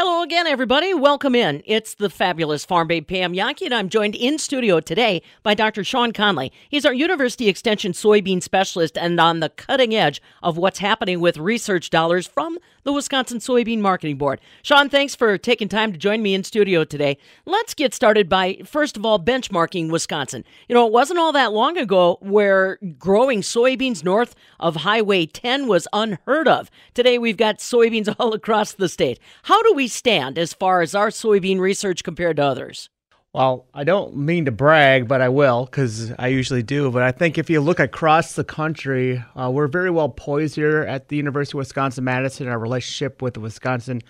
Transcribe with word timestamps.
Hello 0.00 0.22
again, 0.22 0.46
everybody. 0.46 0.94
Welcome 0.94 1.34
in. 1.34 1.60
It's 1.66 1.94
the 1.94 2.08
fabulous 2.08 2.64
Farm 2.64 2.86
Babe 2.86 3.08
Pam 3.08 3.32
Jahnke, 3.32 3.62
and 3.62 3.74
I'm 3.74 3.88
joined 3.88 4.14
in 4.14 4.38
studio 4.38 4.78
today 4.78 5.22
by 5.42 5.54
Dr. 5.54 5.82
Shawn 5.82 6.12
Conley. 6.12 6.52
He's 6.68 6.86
our 6.86 6.94
University 6.94 7.48
Extension 7.48 7.90
soybean 7.90 8.40
specialist 8.40 8.96
and 8.96 9.18
on 9.18 9.40
the 9.40 9.48
cutting 9.48 9.96
edge 9.96 10.22
of 10.40 10.56
what's 10.56 10.78
happening 10.78 11.18
with 11.18 11.36
research 11.36 11.90
dollars 11.90 12.28
from 12.28 12.58
the 12.84 12.92
Wisconsin 12.92 13.38
Soybean 13.38 13.80
Marketing 13.80 14.16
Board. 14.16 14.40
Shawn, 14.62 14.88
thanks 14.88 15.16
for 15.16 15.36
taking 15.36 15.68
time 15.68 15.92
to 15.92 15.98
join 15.98 16.22
me 16.22 16.32
in 16.32 16.44
studio 16.44 16.84
today. 16.84 17.18
Let's 17.44 17.74
get 17.74 17.92
started 17.92 18.28
by, 18.28 18.60
first 18.64 18.96
of 18.96 19.04
all, 19.04 19.18
benchmarking 19.18 19.90
Wisconsin. 19.90 20.44
You 20.68 20.74
know, 20.74 20.86
it 20.86 20.92
wasn't 20.92 21.18
all 21.18 21.32
that 21.32 21.52
long 21.52 21.76
ago 21.76 22.18
where 22.20 22.78
growing 22.98 23.40
soybeans 23.40 24.04
north 24.04 24.36
of 24.60 24.76
Highway 24.76 25.26
10 25.26 25.66
was 25.66 25.88
unheard 25.92 26.46
of. 26.46 26.70
Today, 26.94 27.18
we've 27.18 27.36
got 27.36 27.58
soybeans 27.58 28.14
all 28.20 28.32
across 28.32 28.72
the 28.72 28.88
state. 28.88 29.18
How 29.42 29.60
do 29.64 29.74
we 29.74 29.87
stand 29.88 30.38
as 30.38 30.52
far 30.52 30.80
as 30.80 30.94
our 30.94 31.08
soybean 31.08 31.58
research 31.58 32.04
compared 32.04 32.36
to 32.36 32.44
others? 32.44 32.90
Well, 33.34 33.66
I 33.74 33.84
don't 33.84 34.16
mean 34.16 34.46
to 34.46 34.50
brag, 34.50 35.06
but 35.06 35.20
I 35.20 35.28
will 35.28 35.66
because 35.66 36.12
I 36.18 36.28
usually 36.28 36.62
do. 36.62 36.90
But 36.90 37.02
I 37.02 37.12
think 37.12 37.36
if 37.36 37.50
you 37.50 37.60
look 37.60 37.78
across 37.78 38.32
the 38.32 38.44
country, 38.44 39.22
uh, 39.36 39.50
we're 39.50 39.68
very 39.68 39.90
well 39.90 40.08
poised 40.08 40.54
here 40.54 40.80
at 40.80 41.08
the 41.08 41.16
University 41.16 41.56
of 41.56 41.58
Wisconsin 41.58 42.04
Madison. 42.04 42.48
Our 42.48 42.58
relationship 42.58 43.20
with 43.20 43.34
the 43.34 43.40
Wisconsin 43.40 44.00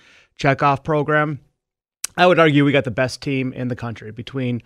Checkoff 0.41 0.85
program, 0.85 1.41
I 2.17 2.27
would 2.27 2.39
argue 2.39 2.65
we 2.65 2.73
got 2.73 2.85
the 2.85 2.93
best 2.93 3.21
team 3.21 3.53
in 3.53 3.67
the 3.69 3.77
country 3.77 4.13
between 4.13 4.63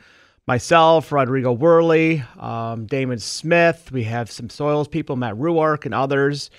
myself, 0.46 1.10
Rodrigo 1.10 1.56
Werle, 1.56 2.22
um, 2.40 2.84
Damon 2.86 3.18
Smith. 3.18 3.90
We 3.90 4.04
have 4.04 4.30
some 4.30 4.50
soils 4.50 4.86
people, 4.86 5.16
Matt 5.16 5.36
Ruark, 5.36 5.86
and 5.86 5.94
others 5.94 6.50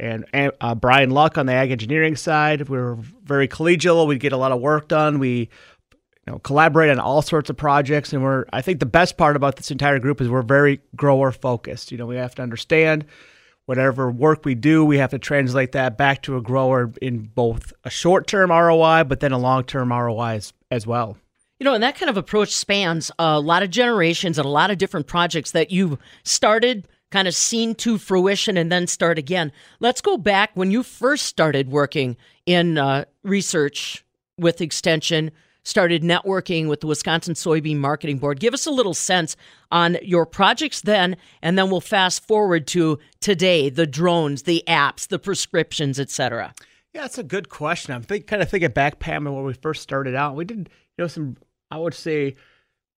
and 0.00 0.24
uh, 0.60 0.74
Brian 0.74 1.10
Luck 1.10 1.38
on 1.38 1.46
the 1.46 1.52
ag 1.52 1.70
engineering 1.70 2.16
side. 2.16 2.68
We 2.68 2.78
are 2.78 2.96
very 3.22 3.48
collegial. 3.48 4.06
We 4.06 4.18
get 4.18 4.32
a 4.32 4.36
lot 4.36 4.52
of 4.52 4.60
work 4.60 4.88
done. 4.88 5.18
We 5.18 5.48
you 6.26 6.32
know, 6.32 6.38
collaborate 6.38 6.90
on 6.90 6.98
all 6.98 7.22
sorts 7.22 7.50
of 7.50 7.56
projects, 7.56 8.12
and 8.12 8.22
we're. 8.22 8.46
I 8.52 8.62
think 8.62 8.80
the 8.80 8.86
best 8.86 9.16
part 9.16 9.36
about 9.36 9.56
this 9.56 9.70
entire 9.70 9.98
group 9.98 10.20
is 10.20 10.28
we're 10.28 10.42
very 10.42 10.80
grower 10.96 11.30
focused. 11.32 11.92
You 11.92 11.98
know, 11.98 12.06
we 12.06 12.16
have 12.16 12.34
to 12.36 12.42
understand 12.42 13.04
whatever 13.66 14.10
work 14.10 14.44
we 14.44 14.54
do, 14.54 14.84
we 14.84 14.98
have 14.98 15.10
to 15.10 15.18
translate 15.18 15.72
that 15.72 15.96
back 15.96 16.22
to 16.22 16.36
a 16.36 16.42
grower 16.42 16.92
in 17.00 17.20
both 17.34 17.72
a 17.84 17.90
short 17.90 18.26
term 18.26 18.50
ROI, 18.50 19.04
but 19.04 19.20
then 19.20 19.32
a 19.32 19.38
long 19.38 19.64
term 19.64 19.92
ROI 19.92 20.36
as, 20.36 20.52
as 20.70 20.86
well. 20.86 21.16
You 21.58 21.64
know, 21.64 21.74
and 21.74 21.82
that 21.82 21.96
kind 21.96 22.10
of 22.10 22.16
approach 22.16 22.54
spans 22.54 23.10
a 23.18 23.40
lot 23.40 23.62
of 23.62 23.70
generations 23.70 24.38
and 24.38 24.46
a 24.46 24.50
lot 24.50 24.70
of 24.70 24.78
different 24.78 25.06
projects 25.06 25.52
that 25.52 25.70
you've 25.70 25.98
started 26.24 26.88
kind 27.14 27.28
of 27.28 27.34
seen 27.36 27.76
to 27.76 27.96
fruition 27.96 28.56
and 28.56 28.72
then 28.72 28.88
start 28.88 29.20
again. 29.20 29.52
Let's 29.78 30.00
go 30.00 30.18
back 30.18 30.50
when 30.54 30.72
you 30.72 30.82
first 30.82 31.26
started 31.26 31.68
working 31.68 32.16
in 32.44 32.76
uh, 32.76 33.04
research 33.22 34.04
with 34.36 34.60
Extension, 34.60 35.30
started 35.62 36.02
networking 36.02 36.66
with 36.66 36.80
the 36.80 36.88
Wisconsin 36.88 37.34
Soybean 37.34 37.76
Marketing 37.76 38.18
Board. 38.18 38.40
Give 38.40 38.52
us 38.52 38.66
a 38.66 38.72
little 38.72 38.94
sense 38.94 39.36
on 39.70 39.96
your 40.02 40.26
projects 40.26 40.80
then, 40.80 41.16
and 41.40 41.56
then 41.56 41.70
we'll 41.70 41.80
fast 41.80 42.26
forward 42.26 42.66
to 42.68 42.98
today 43.20 43.70
the 43.70 43.86
drones, 43.86 44.42
the 44.42 44.64
apps, 44.66 45.06
the 45.06 45.20
prescriptions, 45.20 46.00
etc. 46.00 46.52
Yeah, 46.92 47.02
that's 47.02 47.18
a 47.18 47.22
good 47.22 47.48
question. 47.48 47.94
I'm 47.94 48.02
think, 48.02 48.26
kind 48.26 48.42
of 48.42 48.50
thinking 48.50 48.72
back, 48.72 48.98
Pam, 48.98 49.24
when 49.24 49.44
we 49.44 49.52
first 49.52 49.82
started 49.82 50.16
out. 50.16 50.34
We 50.34 50.46
did, 50.46 50.58
you 50.58 51.04
know, 51.04 51.06
some, 51.06 51.36
I 51.70 51.78
would 51.78 51.94
say, 51.94 52.34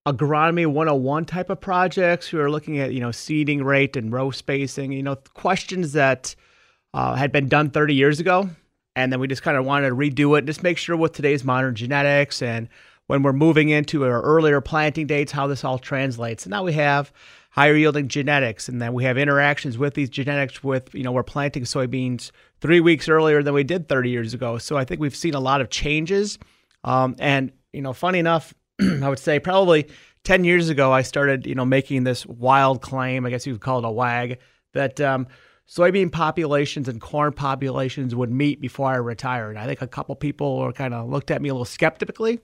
agronomy 0.06 0.66
101 0.66 1.24
type 1.24 1.50
of 1.50 1.60
projects 1.60 2.28
who 2.28 2.38
are 2.38 2.50
looking 2.50 2.78
at 2.78 2.92
you 2.92 3.00
know 3.00 3.10
seeding 3.10 3.64
rate 3.64 3.96
and 3.96 4.12
row 4.12 4.30
spacing 4.30 4.92
you 4.92 5.02
know 5.02 5.16
questions 5.34 5.92
that 5.92 6.34
uh, 6.94 7.14
had 7.14 7.30
been 7.30 7.48
done 7.48 7.70
30 7.70 7.94
years 7.94 8.20
ago. 8.20 8.48
And 8.94 9.12
then 9.12 9.20
we 9.20 9.28
just 9.28 9.42
kind 9.42 9.58
of 9.58 9.66
wanted 9.66 9.90
to 9.90 9.94
redo 9.94 10.38
it 10.38 10.46
just 10.46 10.62
make 10.62 10.78
sure 10.78 10.96
with 10.96 11.12
today's 11.12 11.44
modern 11.44 11.74
genetics 11.74 12.40
and 12.40 12.68
when 13.06 13.22
we're 13.22 13.34
moving 13.34 13.68
into 13.68 14.04
our 14.04 14.22
earlier 14.22 14.62
planting 14.62 15.06
dates 15.06 15.30
how 15.30 15.46
this 15.46 15.62
all 15.62 15.78
translates. 15.78 16.46
And 16.46 16.50
now 16.50 16.64
we 16.64 16.72
have 16.72 17.12
higher 17.50 17.74
yielding 17.74 18.08
genetics 18.08 18.68
and 18.68 18.80
then 18.80 18.94
we 18.94 19.04
have 19.04 19.18
interactions 19.18 19.76
with 19.76 19.92
these 19.92 20.08
genetics 20.08 20.64
with 20.64 20.94
you 20.94 21.02
know 21.02 21.12
we're 21.12 21.22
planting 21.22 21.64
soybeans 21.64 22.30
three 22.62 22.80
weeks 22.80 23.08
earlier 23.08 23.42
than 23.42 23.52
we 23.52 23.64
did 23.64 23.88
30 23.88 24.08
years 24.08 24.32
ago. 24.32 24.56
So 24.56 24.78
i 24.78 24.84
think 24.84 25.00
we've 25.00 25.14
seen 25.14 25.34
a 25.34 25.40
lot 25.40 25.60
of 25.60 25.68
changes. 25.68 26.38
Um, 26.84 27.16
and 27.18 27.52
you 27.74 27.82
know 27.82 27.92
funny 27.92 28.20
enough 28.20 28.54
I 29.02 29.08
would 29.08 29.18
say 29.18 29.38
probably 29.38 29.88
10 30.24 30.44
years 30.44 30.68
ago, 30.68 30.92
I 30.92 31.02
started, 31.02 31.46
you 31.46 31.54
know, 31.54 31.64
making 31.64 32.04
this 32.04 32.26
wild 32.26 32.82
claim, 32.82 33.24
I 33.24 33.30
guess 33.30 33.46
you 33.46 33.54
could 33.54 33.62
call 33.62 33.78
it 33.78 33.84
a 33.84 33.90
wag, 33.90 34.38
that 34.74 35.00
um, 35.00 35.26
soybean 35.68 36.10
populations 36.10 36.88
and 36.88 37.00
corn 37.00 37.32
populations 37.32 38.14
would 38.14 38.30
meet 38.30 38.60
before 38.60 38.88
I 38.88 38.96
retired. 38.96 39.56
I 39.56 39.66
think 39.66 39.82
a 39.82 39.86
couple 39.86 40.14
people 40.16 40.58
were 40.58 40.72
kind 40.72 40.94
of 40.94 41.08
looked 41.08 41.30
at 41.30 41.42
me 41.42 41.48
a 41.48 41.54
little 41.54 41.64
skeptically. 41.64 42.40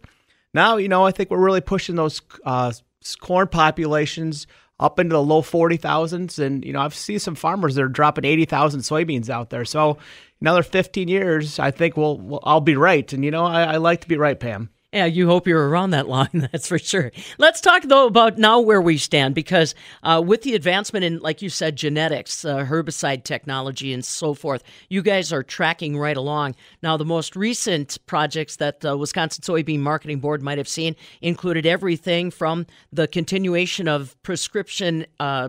Now, 0.55 0.77
you 0.77 0.89
know, 0.89 1.05
I 1.05 1.13
think 1.13 1.31
we're 1.31 1.45
really 1.45 1.61
pushing 1.61 1.97
those 1.97 2.21
uh, 2.45 2.73
corn 3.21 3.49
populations 3.49 4.47
up 4.79 4.99
into 4.99 5.15
the 5.15 5.23
low 5.23 5.43
40,000s. 5.43 6.39
And, 6.39 6.65
you 6.65 6.73
know, 6.73 6.81
I've 6.81 6.95
seen 6.95 7.19
some 7.19 7.35
farmers 7.35 7.75
that 7.77 7.83
are 7.83 7.89
dropping 7.89 8.25
80,000 8.25 8.81
soybeans 8.81 9.31
out 9.31 9.51
there. 9.51 9.65
So 9.65 9.99
another 10.41 10.63
15 10.63 11.09
years, 11.09 11.59
I 11.59 11.71
think 11.71 11.97
we'll, 11.97 12.19
we'll 12.19 12.41
I'll 12.43 12.61
be 12.61 12.77
right. 12.77 13.11
And, 13.13 13.25
you 13.25 13.31
know, 13.31 13.45
I, 13.45 13.63
I 13.63 13.77
like 13.77 14.01
to 14.03 14.09
be 14.09 14.17
right, 14.17 14.39
Pam. 14.39 14.71
Yeah, 14.93 15.07
you 15.07 15.27
hope 15.27 15.47
you're 15.47 15.71
around 15.71 15.93
that 15.93 16.07
line, 16.07 16.29
that's 16.53 16.69
for 16.69 16.79
sure. 16.79 17.13
Let's 17.39 17.63
talk, 17.63 17.85
though, 17.85 18.07
about 18.07 18.37
now 18.37 18.61
where 18.61 18.83
we 18.83 18.99
stand, 18.99 19.35
because 19.35 19.75
uh, 20.03 20.23
with 20.25 20.43
the 20.43 20.55
advancement 20.55 21.03
in, 21.03 21.19
like 21.21 21.41
you 21.41 21.49
said, 21.49 21.77
genetics, 21.77 22.45
uh, 22.45 22.67
herbicide 22.67 23.25
technology, 23.25 23.95
and 23.95 24.05
so 24.05 24.35
forth, 24.35 24.63
you 24.91 25.01
guys 25.01 25.33
are 25.33 25.43
tracking 25.43 25.97
right 25.97 26.17
along. 26.17 26.57
Now, 26.83 26.99
the 26.99 27.07
most 27.07 27.37
recent 27.37 27.97
projects 28.05 28.57
that 28.57 28.81
the 28.81 28.95
Wisconsin 28.95 29.43
Soybean 29.43 29.81
Marketing 29.81 30.21
Board 30.21 30.43
might 30.43 30.59
have 30.59 30.69
seen 30.69 30.95
included 31.23 31.65
everything 31.65 32.31
from 32.31 32.67
the 32.93 33.09
continuation 33.09 33.89
of 33.89 34.21
prescription. 34.23 35.07
Uh, 35.19 35.49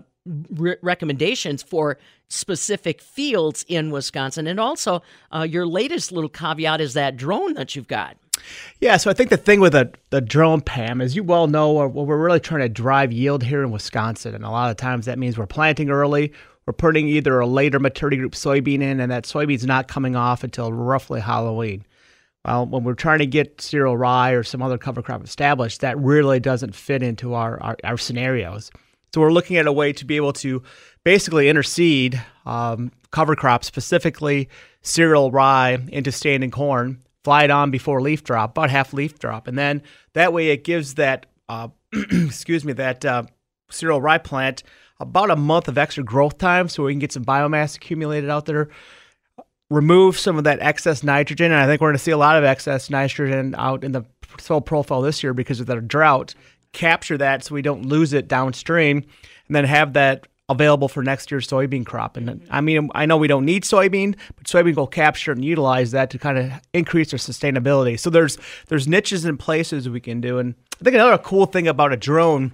re- 0.56 0.78
recommendations 0.82 1.62
for 1.62 1.98
specific 2.30 3.02
fields 3.02 3.66
in 3.68 3.92
Wisconsin. 3.92 4.48
And 4.48 4.58
also, 4.58 5.04
uh, 5.36 5.42
your 5.42 5.68
latest 5.68 6.14
little 6.14 6.30
caveat 6.30 6.80
is 6.80 6.94
that 6.94 7.18
drone 7.18 7.56
that 7.56 7.76
you've 7.76 7.90
got. 7.90 8.16
Yeah, 8.80 8.98
so 8.98 9.10
I 9.10 9.14
think 9.14 9.30
the 9.30 9.38
thing 9.38 9.60
with 9.60 9.74
the, 9.74 9.92
the 10.10 10.22
drone, 10.22 10.62
Pam, 10.62 11.02
as 11.02 11.16
you 11.16 11.24
well 11.24 11.48
know, 11.48 11.74
we're, 11.74 11.88
we're 11.88 12.18
really 12.18 12.40
trying 12.40 12.62
to 12.62 12.70
drive 12.70 13.12
yield 13.12 13.44
here 13.44 13.64
in 13.64 13.72
Wisconsin. 13.72 14.36
And 14.36 14.44
a 14.44 14.50
lot 14.50 14.72
of 14.72 14.78
times 14.78 15.06
that 15.06 15.20
means 15.20 15.38
we're 15.38 15.46
planting 15.46 15.90
early. 15.90 16.34
We're 16.66 16.74
putting 16.74 17.08
either 17.08 17.40
a 17.40 17.48
later 17.48 17.80
maturity 17.80 18.18
group 18.18 18.34
soybean 18.34 18.82
in, 18.82 19.00
and 19.00 19.12
that 19.12 19.26
soybean's 19.26 19.66
not 19.66 19.88
coming 19.88 20.16
off 20.16 20.44
until 20.44 20.72
roughly 20.72 21.20
Halloween. 21.20 21.86
Well, 22.46 22.66
when 22.66 22.84
we're 22.84 22.94
trying 22.94 23.20
to 23.20 23.26
get 23.26 23.62
cereal 23.62 23.98
rye 23.98 24.32
or 24.32 24.44
some 24.44 24.62
other 24.62 24.78
cover 24.78 25.02
crop 25.02 25.24
established, 25.24 25.82
that 25.82 25.98
really 25.98 26.40
doesn't 26.40 26.76
fit 26.76 27.02
into 27.02 27.34
our, 27.34 27.62
our, 27.62 27.78
our 27.84 27.98
scenarios. 27.98 28.70
So 29.14 29.22
we're 29.22 29.32
looking 29.32 29.58
at 29.58 29.68
a 29.68 29.72
way 29.72 29.94
to 29.94 30.06
be 30.06 30.16
able 30.16 30.34
to 30.34 30.64
basically 31.04 31.46
interseed 31.46 32.20
um, 32.46 32.92
cover 33.12 33.36
crops, 33.36 33.68
specifically 33.68 34.50
cereal 34.82 35.32
rye, 35.32 35.78
into 35.90 36.12
standing 36.12 36.52
corn 36.52 37.00
fly 37.24 37.46
it 37.46 37.52
on 37.52 37.72
before 37.72 38.02
leaf 38.02 38.24
drop, 38.24 38.52
about 38.52 38.70
half 38.70 38.94
leaf 38.94 39.20
drop, 39.20 39.48
and 39.48 39.58
then 39.58 39.82
that 40.14 40.34
way 40.34 40.50
it 40.50 40.64
gives 40.64 40.96
that 40.96 41.26
uh, 41.50 41.70
excuse 42.12 42.66
me 42.66 42.74
that 42.74 43.06
uh, 43.06 43.24
cereal 43.70 44.02
rye 44.02 44.18
plant 44.18 44.64
about 45.00 45.30
a 45.30 45.36
month 45.36 45.68
of 45.68 45.78
extra 45.78 46.04
growth 46.04 46.38
time, 46.38 46.68
so 46.68 46.84
we 46.84 46.94
can 46.94 47.00
get 47.00 47.12
some 47.12 47.26
biomass 47.26 47.76
accumulated 47.76 48.30
out 48.30 48.46
there. 48.46 48.70
Remove 49.70 50.20
some 50.20 50.38
of 50.38 50.44
that 50.44 50.60
excess 50.60 51.04
nitrogen, 51.04 51.52
and 51.52 51.62
I 51.62 51.66
think 51.66 51.82
we're 51.82 51.90
going 51.90 51.98
to 51.98 52.04
see 52.04 52.12
a 52.12 52.18
lot 52.18 52.38
of 52.38 52.44
excess 52.44 52.90
nitrogen 52.90 53.56
out 53.58 53.84
in 53.84 53.92
the 53.92 54.04
soil 54.40 54.62
profile 54.62 55.02
this 55.02 55.24
year 55.24 55.34
because 55.34 55.60
of 55.60 55.66
the 55.66 55.82
drought. 55.82 56.36
Capture 56.74 57.18
that 57.18 57.44
so 57.44 57.56
we 57.56 57.62
don't 57.62 57.86
lose 57.86 58.14
it 58.14 58.28
downstream, 58.28 58.98
and 58.98 59.56
then 59.56 59.66
have 59.66 59.94
that 59.94 60.28
available 60.54 60.88
for 60.88 61.04
next 61.04 61.30
year's 61.30 61.48
soybean 61.48 61.86
crop. 61.86 62.16
And 62.16 62.48
I 62.50 62.62
mean, 62.62 62.90
I 62.96 63.06
know 63.06 63.18
we 63.18 63.28
don't 63.28 63.44
need 63.44 63.64
soybean, 63.64 64.16
but 64.38 64.46
soybean 64.46 64.76
will 64.76 64.88
capture 64.88 65.34
and 65.34 65.44
utilize 65.44 65.92
that 65.92 66.10
to 66.12 66.18
kind 66.18 66.38
of 66.38 66.52
increase 66.74 67.12
our 67.12 67.20
sustainability. 67.20 68.00
So 68.00 68.10
there's 68.10 68.38
there's 68.68 68.88
niches 68.88 69.26
and 69.26 69.38
places 69.38 69.90
we 69.90 70.00
can 70.00 70.22
do. 70.22 70.40
And 70.40 70.56
I 70.80 70.84
think 70.86 70.96
another 70.96 71.18
cool 71.18 71.46
thing 71.46 71.68
about 71.68 71.92
a 71.92 71.98
drone. 71.98 72.54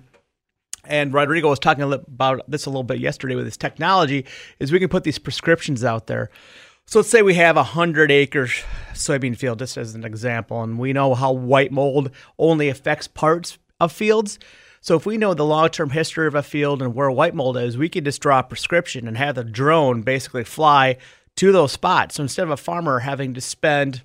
And 0.85 1.13
Rodrigo 1.13 1.49
was 1.49 1.59
talking 1.59 1.83
about 1.83 2.41
this 2.49 2.65
a 2.65 2.69
little 2.69 2.83
bit 2.83 2.99
yesterday 2.99 3.35
with 3.35 3.45
his 3.45 3.57
technology, 3.57 4.25
is 4.59 4.71
we 4.71 4.79
can 4.79 4.89
put 4.89 5.03
these 5.03 5.19
prescriptions 5.19 5.83
out 5.83 6.07
there. 6.07 6.31
So 6.85 6.99
let's 6.99 7.09
say 7.09 7.21
we 7.21 7.35
have 7.35 7.57
a 7.57 7.63
hundred 7.63 8.09
acre 8.09 8.47
soybean 8.93 9.37
field, 9.37 9.59
just 9.59 9.77
as 9.77 9.93
an 9.93 10.03
example, 10.03 10.63
and 10.63 10.79
we 10.79 10.91
know 10.91 11.13
how 11.13 11.31
white 11.31 11.71
mold 11.71 12.09
only 12.39 12.69
affects 12.69 13.07
parts 13.07 13.59
of 13.79 13.91
fields. 13.91 14.39
So 14.81 14.95
if 14.95 15.05
we 15.05 15.17
know 15.17 15.33
the 15.33 15.45
long-term 15.45 15.89
history 15.91 16.27
of 16.27 16.35
a 16.35 16.43
field 16.43 16.81
and 16.81 16.95
where 16.95 17.11
white 17.11 17.35
mold 17.35 17.57
is, 17.57 17.77
we 17.77 17.89
can 17.89 18.03
just 18.03 18.21
draw 18.21 18.39
a 18.39 18.43
prescription 18.43 19.07
and 19.07 19.17
have 19.17 19.35
the 19.35 19.43
drone 19.43 20.01
basically 20.01 20.43
fly 20.43 20.97
to 21.35 21.51
those 21.51 21.71
spots. 21.71 22.15
So 22.15 22.23
instead 22.23 22.43
of 22.43 22.51
a 22.51 22.57
farmer 22.57 22.99
having 22.99 23.33
to 23.33 23.41
spend 23.41 24.03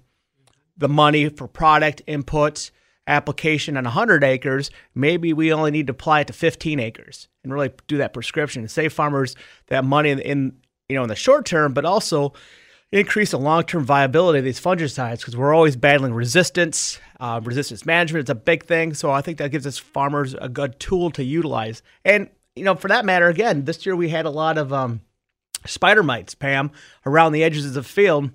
the 0.76 0.88
money 0.88 1.28
for 1.28 1.46
product 1.46 2.02
inputs, 2.06 2.70
application 3.06 3.76
on 3.76 3.84
100 3.84 4.24
acres, 4.24 4.70
maybe 4.94 5.32
we 5.32 5.52
only 5.52 5.70
need 5.70 5.86
to 5.86 5.92
apply 5.92 6.20
it 6.20 6.26
to 6.28 6.32
15 6.32 6.80
acres 6.80 7.28
and 7.42 7.52
really 7.52 7.70
do 7.86 7.98
that 7.98 8.14
prescription 8.14 8.62
and 8.62 8.70
save 8.70 8.92
farmers 8.92 9.36
that 9.68 9.84
money 9.84 10.10
in, 10.10 10.18
in 10.20 10.56
you 10.88 10.96
know 10.96 11.02
in 11.02 11.08
the 11.08 11.16
short 11.16 11.44
term, 11.44 11.72
but 11.72 11.84
also 11.84 12.32
increase 12.92 13.32
the 13.32 13.38
long-term 13.38 13.84
viability 13.84 14.38
of 14.38 14.44
these 14.44 14.60
fungicides 14.60 15.18
because 15.18 15.36
we're 15.36 15.54
always 15.54 15.76
battling 15.76 16.14
resistance. 16.14 16.98
Uh, 17.18 17.40
resistance 17.42 17.84
management 17.84 18.26
is 18.26 18.30
a 18.30 18.34
big 18.34 18.64
thing, 18.64 18.94
so 18.94 19.10
I 19.10 19.20
think 19.20 19.38
that 19.38 19.50
gives 19.50 19.66
us 19.66 19.78
farmers 19.78 20.34
a 20.40 20.48
good 20.48 20.78
tool 20.78 21.10
to 21.12 21.24
utilize. 21.24 21.82
And 22.04 22.30
you 22.56 22.64
know, 22.64 22.74
for 22.76 22.88
that 22.88 23.04
matter, 23.04 23.28
again, 23.28 23.64
this 23.64 23.84
year 23.84 23.96
we 23.96 24.08
had 24.10 24.26
a 24.26 24.30
lot 24.30 24.58
of 24.58 24.72
um, 24.72 25.00
spider 25.66 26.02
mites, 26.02 26.34
Pam, 26.34 26.70
around 27.04 27.32
the 27.32 27.42
edges 27.42 27.66
of 27.66 27.74
the 27.74 27.82
field 27.82 28.30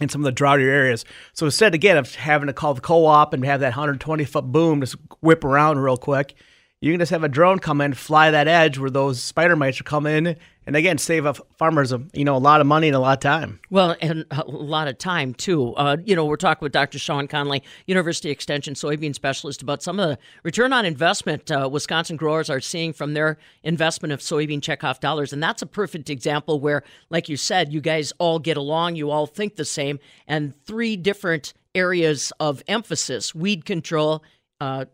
in 0.00 0.08
some 0.08 0.22
of 0.22 0.24
the 0.24 0.32
droughtier 0.32 0.70
areas. 0.70 1.04
So 1.32 1.46
instead, 1.46 1.74
again, 1.74 1.96
of 1.96 2.14
having 2.14 2.46
to 2.46 2.52
call 2.52 2.74
the 2.74 2.80
co-op 2.80 3.34
and 3.34 3.44
have 3.44 3.60
that 3.60 3.68
120 3.68 4.24
foot 4.24 4.44
boom 4.50 4.80
just 4.80 4.96
whip 5.20 5.44
around 5.44 5.78
real 5.78 5.96
quick, 5.98 6.34
you 6.80 6.92
can 6.92 6.98
just 6.98 7.10
have 7.10 7.22
a 7.22 7.28
drone 7.28 7.58
come 7.58 7.80
in, 7.80 7.94
fly 7.94 8.30
that 8.30 8.48
edge 8.48 8.78
where 8.78 8.90
those 8.90 9.22
spider 9.22 9.54
mites 9.54 9.80
are 9.80 9.84
coming 9.84 10.26
in, 10.26 10.36
and 10.66 10.76
again 10.76 10.98
save 10.98 11.40
farmers 11.56 11.92
a 11.92 12.02
you 12.12 12.24
know 12.24 12.36
a 12.36 12.38
lot 12.38 12.60
of 12.60 12.66
money 12.66 12.88
and 12.88 12.96
a 12.96 12.98
lot 12.98 13.14
of 13.14 13.20
time. 13.20 13.60
Well, 13.70 13.96
and 14.00 14.24
a 14.30 14.44
lot 14.46 14.88
of 14.88 14.98
time 14.98 15.34
too. 15.34 15.74
Uh, 15.74 15.96
you 16.04 16.14
know, 16.14 16.24
we're 16.24 16.36
talking 16.36 16.64
with 16.64 16.72
Dr. 16.72 16.98
Shawn 16.98 17.28
Conley, 17.28 17.62
University 17.86 18.30
Extension 18.30 18.74
soybean 18.74 19.14
specialist, 19.14 19.62
about 19.62 19.82
some 19.82 19.98
of 19.98 20.08
the 20.08 20.18
return 20.42 20.72
on 20.72 20.84
investment 20.84 21.50
uh, 21.50 21.68
Wisconsin 21.70 22.16
growers 22.16 22.48
are 22.50 22.60
seeing 22.60 22.92
from 22.92 23.14
their 23.14 23.38
investment 23.62 24.12
of 24.12 24.20
soybean 24.20 24.60
checkoff 24.60 25.00
dollars, 25.00 25.32
and 25.32 25.42
that's 25.42 25.62
a 25.62 25.66
perfect 25.66 26.10
example 26.10 26.60
where, 26.60 26.82
like 27.10 27.28
you 27.28 27.36
said, 27.36 27.72
you 27.72 27.80
guys 27.80 28.12
all 28.18 28.38
get 28.38 28.56
along, 28.56 28.96
you 28.96 29.10
all 29.10 29.26
think 29.26 29.56
the 29.56 29.64
same, 29.64 29.98
and 30.26 30.54
three 30.64 30.96
different 30.96 31.52
areas 31.74 32.32
of 32.40 32.62
emphasis: 32.68 33.34
weed 33.34 33.64
control. 33.64 34.22
Uh, 34.60 34.84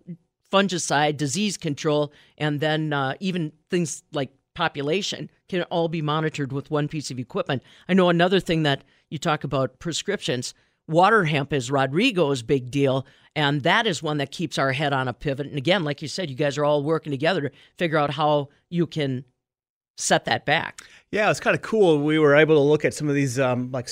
fungicide, 0.50 1.19
disease 1.19 1.59
control, 1.59 2.11
and 2.38 2.59
then 2.59 2.91
uh, 2.91 3.12
even 3.21 3.53
things 3.69 4.03
like 4.12 4.31
population 4.58 5.31
can 5.49 5.62
all 5.70 5.87
be 5.87 6.02
monitored 6.02 6.52
with 6.52 6.69
one 6.69 6.88
piece 6.88 7.12
of 7.12 7.19
equipment. 7.20 7.62
I 7.88 7.94
know 7.94 8.08
another 8.08 8.40
thing 8.40 8.64
that 8.64 8.82
you 9.08 9.16
talk 9.16 9.44
about 9.44 9.78
prescriptions. 9.78 10.52
Water 10.88 11.25
hemp 11.25 11.52
is 11.52 11.70
Rodrigo's 11.70 12.43
big 12.43 12.69
deal, 12.69 13.06
and 13.37 13.62
that 13.62 13.87
is 13.87 14.02
one 14.02 14.19
that 14.19 14.32
keeps 14.32 14.58
our 14.58 14.72
head 14.72 14.93
on 14.93 15.06
a 15.06 15.12
pivot. 15.12 15.46
And 15.46 15.56
again, 15.56 15.84
like 15.84 16.02
you 16.02 16.08
said, 16.08 16.28
you 16.28 16.34
guys 16.34 16.58
are 16.58 16.64
all 16.64 16.82
working 16.82 17.12
together 17.12 17.43
to 17.43 17.50
figure 17.78 17.99
out 17.99 18.10
how 18.10 18.49
you 18.69 18.84
can 18.88 19.25
set 19.96 20.25
that 20.25 20.44
back. 20.44 20.81
Yeah, 21.12 21.31
it's 21.31 21.38
kind 21.38 21.54
of 21.54 21.62
cool. 21.62 22.02
We 22.02 22.19
were 22.19 22.34
able 22.34 22.56
to 22.56 22.61
look 22.61 22.84
at 22.84 22.94
some 22.94 23.08
of 23.08 23.14
these 23.14 23.38
um, 23.38 23.70
like 23.70 23.88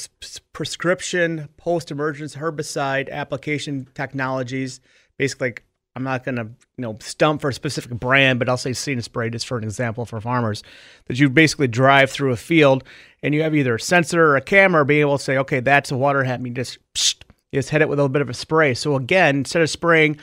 prescription 0.53 1.49
post-emergence 1.59 2.35
herbicide 2.35 3.09
application 3.09 3.87
technologies, 3.95 4.81
basically 5.17 5.49
like 5.49 5.66
I'm 5.97 6.05
not 6.05 6.25
going 6.25 6.37
to, 6.37 6.43
you 6.43 6.83
know, 6.83 6.99
stump 7.01 7.41
for 7.41 7.49
a 7.49 7.55
specific 7.55 7.99
brand, 7.99 8.39
but 8.39 8.51
I'll 8.51 8.59
say 8.59 8.75
See 8.75 8.93
and 8.93 9.03
Spray 9.03 9.31
just 9.31 9.47
for 9.47 9.57
an 9.57 9.65
example 9.65 10.05
for 10.05 10.21
farmers. 10.21 10.63
That 11.07 11.19
you 11.19 11.31
basically 11.31 11.69
drive 11.69 12.11
through 12.11 12.33
a 12.33 12.37
field 12.37 12.85
and 13.23 13.35
you 13.35 13.43
have 13.43 13.55
either 13.55 13.77
a 13.77 13.81
sensor 13.81 14.23
or 14.23 14.37
a 14.37 14.43
camera 14.43 14.85
being 14.85 15.01
able 15.01 15.17
to 15.17 15.25
say, 15.25 15.39
okay, 15.39 15.61
that's 15.61 15.91
a 15.91 15.97
water 15.97 16.23
hemp. 16.23 16.47
You 16.47 16.53
just, 16.53 16.79
psh, 16.95 17.15
just 17.55 17.71
hit 17.71 17.81
it 17.81 17.89
with 17.89 17.99
a 17.99 18.03
little 18.03 18.13
bit 18.13 18.21
of 18.21 18.29
a 18.29 18.35
spray. 18.35 18.75
So 18.75 18.95
again, 18.95 19.39
instead 19.39 19.63
of 19.63 19.71
spraying 19.71 20.19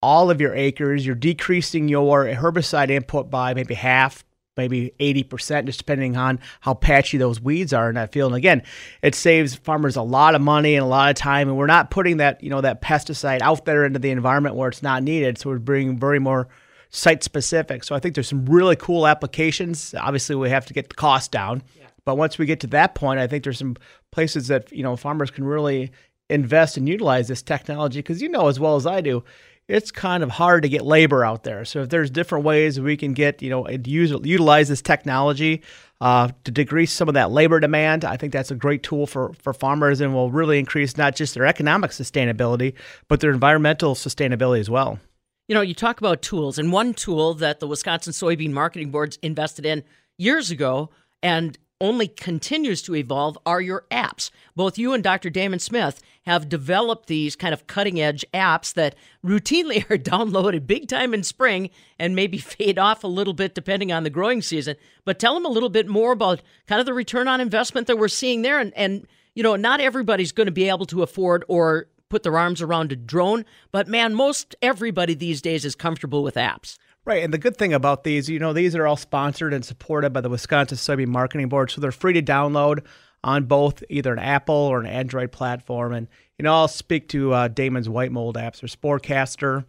all 0.00 0.30
of 0.30 0.40
your 0.40 0.54
acres, 0.54 1.04
you're 1.04 1.16
decreasing 1.16 1.88
your 1.88 2.26
herbicide 2.26 2.90
input 2.90 3.30
by 3.30 3.52
maybe 3.52 3.74
half, 3.74 4.24
maybe 4.60 4.92
80%, 5.00 5.64
just 5.64 5.78
depending 5.78 6.16
on 6.16 6.38
how 6.60 6.74
patchy 6.74 7.16
those 7.16 7.40
weeds 7.40 7.72
are 7.72 7.88
in 7.88 7.94
that 7.94 8.12
field. 8.12 8.32
And 8.32 8.36
again, 8.36 8.62
it 9.02 9.14
saves 9.14 9.54
farmers 9.54 9.96
a 9.96 10.02
lot 10.02 10.34
of 10.34 10.42
money 10.42 10.74
and 10.74 10.84
a 10.84 10.88
lot 10.88 11.10
of 11.10 11.16
time. 11.16 11.48
And 11.48 11.56
we're 11.56 11.66
not 11.66 11.90
putting 11.90 12.18
that, 12.18 12.42
you 12.42 12.50
know, 12.50 12.60
that 12.60 12.82
pesticide 12.82 13.40
out 13.40 13.64
there 13.64 13.84
into 13.84 13.98
the 13.98 14.10
environment 14.10 14.54
where 14.54 14.68
it's 14.68 14.82
not 14.82 15.02
needed. 15.02 15.38
So 15.38 15.50
we're 15.50 15.58
bringing 15.58 15.98
very 15.98 16.18
more 16.18 16.48
site 16.90 17.22
specific. 17.24 17.84
So 17.84 17.94
I 17.94 18.00
think 18.00 18.14
there's 18.14 18.28
some 18.28 18.44
really 18.44 18.76
cool 18.76 19.06
applications. 19.06 19.94
Obviously, 19.98 20.36
we 20.36 20.50
have 20.50 20.66
to 20.66 20.74
get 20.74 20.88
the 20.88 20.94
cost 20.94 21.30
down. 21.30 21.62
Yeah. 21.78 21.86
But 22.04 22.16
once 22.16 22.38
we 22.38 22.46
get 22.46 22.60
to 22.60 22.66
that 22.68 22.94
point, 22.94 23.20
I 23.20 23.26
think 23.26 23.44
there's 23.44 23.58
some 23.58 23.76
places 24.10 24.48
that, 24.48 24.70
you 24.72 24.82
know, 24.82 24.96
farmers 24.96 25.30
can 25.30 25.44
really 25.44 25.90
invest 26.28 26.76
and 26.76 26.88
utilize 26.88 27.28
this 27.28 27.42
technology 27.42 27.98
because 27.98 28.22
you 28.22 28.28
know 28.28 28.48
as 28.48 28.60
well 28.60 28.76
as 28.76 28.86
I 28.86 29.00
do, 29.00 29.24
it's 29.70 29.92
kind 29.92 30.22
of 30.22 30.30
hard 30.30 30.64
to 30.64 30.68
get 30.68 30.82
labor 30.82 31.24
out 31.24 31.44
there. 31.44 31.64
So 31.64 31.82
if 31.82 31.88
there's 31.88 32.10
different 32.10 32.44
ways 32.44 32.80
we 32.80 32.96
can 32.96 33.12
get, 33.12 33.40
you 33.40 33.50
know, 33.50 33.68
use, 33.68 34.10
utilize 34.10 34.68
this 34.68 34.82
technology 34.82 35.62
uh, 36.00 36.30
to 36.44 36.50
decrease 36.50 36.92
some 36.92 37.08
of 37.08 37.14
that 37.14 37.30
labor 37.30 37.60
demand, 37.60 38.04
I 38.04 38.16
think 38.16 38.32
that's 38.32 38.50
a 38.50 38.56
great 38.56 38.82
tool 38.82 39.06
for, 39.06 39.32
for 39.34 39.52
farmers 39.52 40.00
and 40.00 40.12
will 40.12 40.30
really 40.30 40.58
increase 40.58 40.96
not 40.96 41.14
just 41.14 41.34
their 41.34 41.46
economic 41.46 41.92
sustainability, 41.92 42.74
but 43.06 43.20
their 43.20 43.30
environmental 43.30 43.94
sustainability 43.94 44.58
as 44.58 44.68
well. 44.68 44.98
You 45.46 45.54
know, 45.54 45.60
you 45.60 45.74
talk 45.74 46.00
about 46.00 46.22
tools, 46.22 46.58
and 46.58 46.72
one 46.72 46.94
tool 46.94 47.34
that 47.34 47.60
the 47.60 47.66
Wisconsin 47.66 48.12
Soybean 48.12 48.50
Marketing 48.50 48.90
Board 48.90 49.18
invested 49.22 49.66
in 49.66 49.82
years 50.16 50.50
ago 50.50 50.90
and 51.22 51.58
only 51.80 52.08
continues 52.08 52.82
to 52.82 52.94
evolve 52.94 53.38
are 53.46 53.60
your 53.60 53.84
apps. 53.90 54.30
Both 54.54 54.78
you 54.78 54.92
and 54.92 55.02
Dr. 55.02 55.30
Damon 55.30 55.58
Smith 55.58 56.02
have 56.26 56.48
developed 56.48 57.06
these 57.06 57.36
kind 57.36 57.54
of 57.54 57.66
cutting 57.66 58.00
edge 58.00 58.24
apps 58.34 58.74
that 58.74 58.94
routinely 59.24 59.84
are 59.90 59.98
downloaded 59.98 60.66
big 60.66 60.88
time 60.88 61.14
in 61.14 61.22
spring 61.22 61.70
and 61.98 62.14
maybe 62.14 62.38
fade 62.38 62.78
off 62.78 63.04
a 63.04 63.08
little 63.08 63.34
bit 63.34 63.54
depending 63.54 63.90
on 63.92 64.02
the 64.02 64.10
growing 64.10 64.42
season. 64.42 64.76
But 65.04 65.18
tell 65.18 65.34
them 65.34 65.46
a 65.46 65.50
little 65.50 65.70
bit 65.70 65.88
more 65.88 66.12
about 66.12 66.42
kind 66.66 66.80
of 66.80 66.86
the 66.86 66.94
return 66.94 67.28
on 67.28 67.40
investment 67.40 67.86
that 67.86 67.98
we're 67.98 68.08
seeing 68.08 68.42
there. 68.42 68.58
And, 68.58 68.72
and 68.76 69.06
you 69.34 69.42
know, 69.42 69.56
not 69.56 69.80
everybody's 69.80 70.32
going 70.32 70.46
to 70.46 70.52
be 70.52 70.68
able 70.68 70.86
to 70.86 71.02
afford 71.02 71.44
or 71.48 71.86
put 72.10 72.24
their 72.24 72.36
arms 72.36 72.60
around 72.60 72.92
a 72.92 72.96
drone, 72.96 73.44
but 73.72 73.86
man, 73.88 74.14
most 74.14 74.56
everybody 74.60 75.14
these 75.14 75.40
days 75.40 75.64
is 75.64 75.74
comfortable 75.76 76.22
with 76.22 76.34
apps. 76.34 76.76
Right. 77.06 77.24
And 77.24 77.32
the 77.32 77.38
good 77.38 77.56
thing 77.56 77.72
about 77.72 78.04
these, 78.04 78.28
you 78.28 78.38
know, 78.38 78.52
these 78.52 78.76
are 78.76 78.86
all 78.86 78.96
sponsored 78.96 79.54
and 79.54 79.64
supported 79.64 80.12
by 80.12 80.20
the 80.20 80.28
Wisconsin 80.28 80.76
Soybean 80.76 81.08
Marketing 81.08 81.48
Board. 81.48 81.70
So 81.70 81.80
they're 81.80 81.92
free 81.92 82.12
to 82.12 82.22
download 82.22 82.84
on 83.24 83.44
both 83.44 83.82
either 83.88 84.12
an 84.12 84.18
Apple 84.18 84.54
or 84.54 84.80
an 84.80 84.86
Android 84.86 85.32
platform. 85.32 85.92
And, 85.94 86.08
you 86.38 86.42
know, 86.42 86.54
I'll 86.54 86.68
speak 86.68 87.08
to 87.08 87.32
uh, 87.32 87.48
Damon's 87.48 87.88
white 87.88 88.12
mold 88.12 88.36
apps. 88.36 88.60
There's 88.60 88.76
Sporecaster 88.76 89.64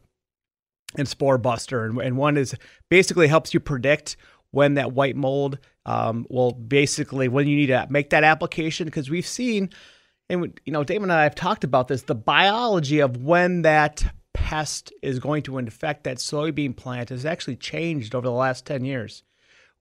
and 0.97 1.07
Sporebuster. 1.07 1.89
And, 1.89 1.99
and 1.99 2.17
one 2.17 2.35
is 2.35 2.53
basically 2.89 3.27
helps 3.27 3.53
you 3.53 3.61
predict 3.61 4.17
when 4.51 4.73
that 4.73 4.91
white 4.91 5.15
mold 5.15 5.57
um, 5.85 6.27
will 6.29 6.51
basically, 6.51 7.29
when 7.29 7.47
you 7.47 7.55
need 7.55 7.67
to 7.67 7.87
make 7.89 8.09
that 8.09 8.25
application. 8.25 8.85
Because 8.85 9.09
we've 9.09 9.25
seen, 9.25 9.69
and, 10.29 10.59
you 10.65 10.73
know, 10.73 10.83
Damon 10.83 11.09
and 11.09 11.19
I 11.19 11.23
have 11.23 11.35
talked 11.35 11.63
about 11.63 11.87
this, 11.87 12.03
the 12.03 12.13
biology 12.13 12.99
of 12.99 13.23
when 13.23 13.61
that 13.61 14.03
pest 14.33 14.93
is 15.01 15.19
going 15.19 15.43
to 15.43 15.57
infect 15.57 16.03
that 16.03 16.17
soybean 16.17 16.75
plant 16.75 17.09
has 17.09 17.25
actually 17.25 17.55
changed 17.55 18.15
over 18.15 18.27
the 18.27 18.33
last 18.33 18.65
10 18.65 18.85
years. 18.85 19.23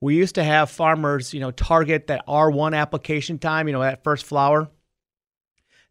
We 0.00 0.16
used 0.16 0.36
to 0.36 0.44
have 0.44 0.70
farmers, 0.70 1.34
you 1.34 1.40
know, 1.40 1.50
target 1.50 2.06
that 2.06 2.26
R1 2.26 2.74
application 2.74 3.38
time, 3.38 3.68
you 3.68 3.72
know, 3.72 3.82
that 3.82 4.02
first 4.02 4.24
flower. 4.24 4.70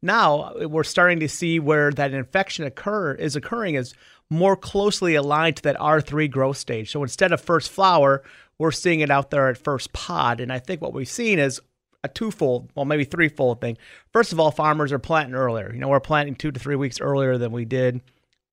Now 0.01 0.53
we're 0.55 0.83
starting 0.83 1.19
to 1.19 1.29
see 1.29 1.59
where 1.59 1.91
that 1.91 2.13
infection 2.13 2.65
occur 2.65 3.13
is 3.13 3.35
occurring 3.35 3.75
is 3.75 3.93
more 4.29 4.55
closely 4.55 5.15
aligned 5.15 5.57
to 5.57 5.63
that 5.63 5.77
R3 5.77 6.29
growth 6.31 6.57
stage. 6.57 6.91
So 6.91 7.03
instead 7.03 7.31
of 7.31 7.41
first 7.41 7.69
flower, 7.69 8.23
we're 8.57 8.71
seeing 8.71 9.01
it 9.01 9.11
out 9.11 9.29
there 9.29 9.49
at 9.49 9.57
first 9.57 9.93
pod. 9.93 10.39
And 10.39 10.51
I 10.51 10.59
think 10.59 10.81
what 10.81 10.93
we've 10.93 11.07
seen 11.07 11.39
is 11.39 11.59
a 12.03 12.07
twofold, 12.07 12.69
well, 12.75 12.85
maybe 12.85 13.03
threefold 13.03 13.59
thing. 13.59 13.77
First 14.13 14.31
of 14.31 14.39
all, 14.39 14.51
farmers 14.51 14.91
are 14.91 14.99
planting 14.99 15.35
earlier. 15.35 15.71
You 15.73 15.79
know, 15.79 15.89
we're 15.89 15.99
planting 15.99 16.35
two 16.35 16.51
to 16.51 16.59
three 16.59 16.75
weeks 16.75 17.01
earlier 17.01 17.37
than 17.37 17.51
we 17.51 17.65
did 17.65 18.01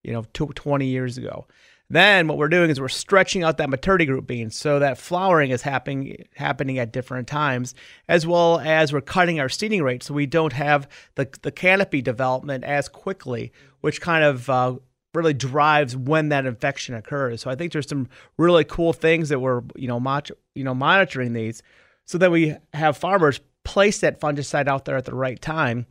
you 0.06 0.12
know, 0.12 0.24
20 0.32 0.86
years 0.86 1.18
ago. 1.18 1.46
Then 1.88 2.26
what 2.26 2.38
we're 2.38 2.48
doing 2.48 2.70
is 2.70 2.80
we're 2.80 2.88
stretching 2.88 3.44
out 3.44 3.58
that 3.58 3.70
maturity 3.70 4.06
group 4.06 4.26
bean 4.26 4.50
so 4.50 4.78
that 4.78 4.98
flowering 4.98 5.50
is 5.50 5.62
happening 5.62 6.24
happening 6.34 6.78
at 6.78 6.92
different 6.92 7.28
times, 7.28 7.74
as 8.08 8.26
well 8.26 8.58
as 8.58 8.92
we're 8.92 9.00
cutting 9.00 9.38
our 9.38 9.48
seeding 9.48 9.82
rate 9.82 10.02
so 10.02 10.14
we 10.14 10.26
don't 10.26 10.52
have 10.52 10.88
the, 11.14 11.28
the 11.42 11.52
canopy 11.52 12.02
development 12.02 12.64
as 12.64 12.88
quickly, 12.88 13.52
which 13.82 14.00
kind 14.00 14.24
of 14.24 14.50
uh, 14.50 14.76
really 15.14 15.32
drives 15.32 15.96
when 15.96 16.28
that 16.30 16.44
infection 16.44 16.94
occurs. 16.94 17.40
So 17.40 17.50
I 17.50 17.54
think 17.54 17.72
there's 17.72 17.88
some 17.88 18.08
really 18.36 18.64
cool 18.64 18.92
things 18.92 19.28
that 19.28 19.38
we're 19.38 19.62
you 19.76 19.86
know 19.86 20.00
mot- 20.00 20.30
you 20.56 20.64
know 20.64 20.74
monitoring 20.74 21.34
these 21.34 21.62
so 22.04 22.18
that 22.18 22.32
we 22.32 22.56
have 22.74 22.96
farmers 22.96 23.40
place 23.62 24.00
that 24.00 24.20
fungicide 24.20 24.66
out 24.66 24.86
there 24.86 24.96
at 24.96 25.04
the 25.04 25.14
right 25.14 25.40
time 25.40 25.86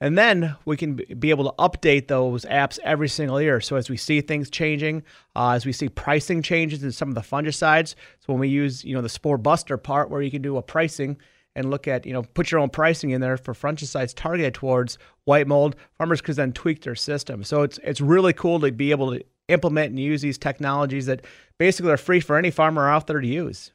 and 0.00 0.16
then 0.16 0.54
we 0.64 0.76
can 0.76 0.94
be 1.18 1.30
able 1.30 1.44
to 1.50 1.56
update 1.58 2.08
those 2.08 2.44
apps 2.44 2.78
every 2.84 3.08
single 3.08 3.40
year. 3.40 3.60
So 3.60 3.76
as 3.76 3.90
we 3.90 3.96
see 3.96 4.20
things 4.20 4.48
changing, 4.48 5.02
uh, 5.34 5.50
as 5.50 5.66
we 5.66 5.72
see 5.72 5.88
pricing 5.88 6.40
changes 6.42 6.84
in 6.84 6.92
some 6.92 7.08
of 7.08 7.14
the 7.14 7.20
fungicides, 7.20 7.94
so 8.20 8.32
when 8.32 8.38
we 8.38 8.48
use 8.48 8.84
you 8.84 8.94
know 8.94 9.02
the 9.02 9.08
Sporebuster 9.08 9.82
part 9.82 10.10
where 10.10 10.22
you 10.22 10.30
can 10.30 10.42
do 10.42 10.56
a 10.56 10.62
pricing 10.62 11.16
and 11.56 11.70
look 11.70 11.88
at 11.88 12.06
you 12.06 12.12
know 12.12 12.22
put 12.22 12.50
your 12.50 12.60
own 12.60 12.70
pricing 12.70 13.10
in 13.10 13.20
there 13.20 13.36
for 13.36 13.54
fungicides 13.54 14.14
targeted 14.14 14.54
towards 14.54 14.98
white 15.24 15.48
mold, 15.48 15.74
farmers 15.96 16.20
could 16.20 16.36
then 16.36 16.52
tweak 16.52 16.82
their 16.82 16.94
system. 16.94 17.42
So 17.42 17.62
it's 17.62 17.78
it's 17.82 18.00
really 18.00 18.32
cool 18.32 18.60
to 18.60 18.70
be 18.70 18.92
able 18.92 19.12
to 19.12 19.24
implement 19.48 19.90
and 19.90 19.98
use 19.98 20.22
these 20.22 20.38
technologies 20.38 21.06
that 21.06 21.24
basically 21.58 21.90
are 21.90 21.96
free 21.96 22.20
for 22.20 22.36
any 22.36 22.50
farmer 22.50 22.88
out 22.88 23.06
there 23.06 23.20
to 23.20 23.26
use. 23.26 23.72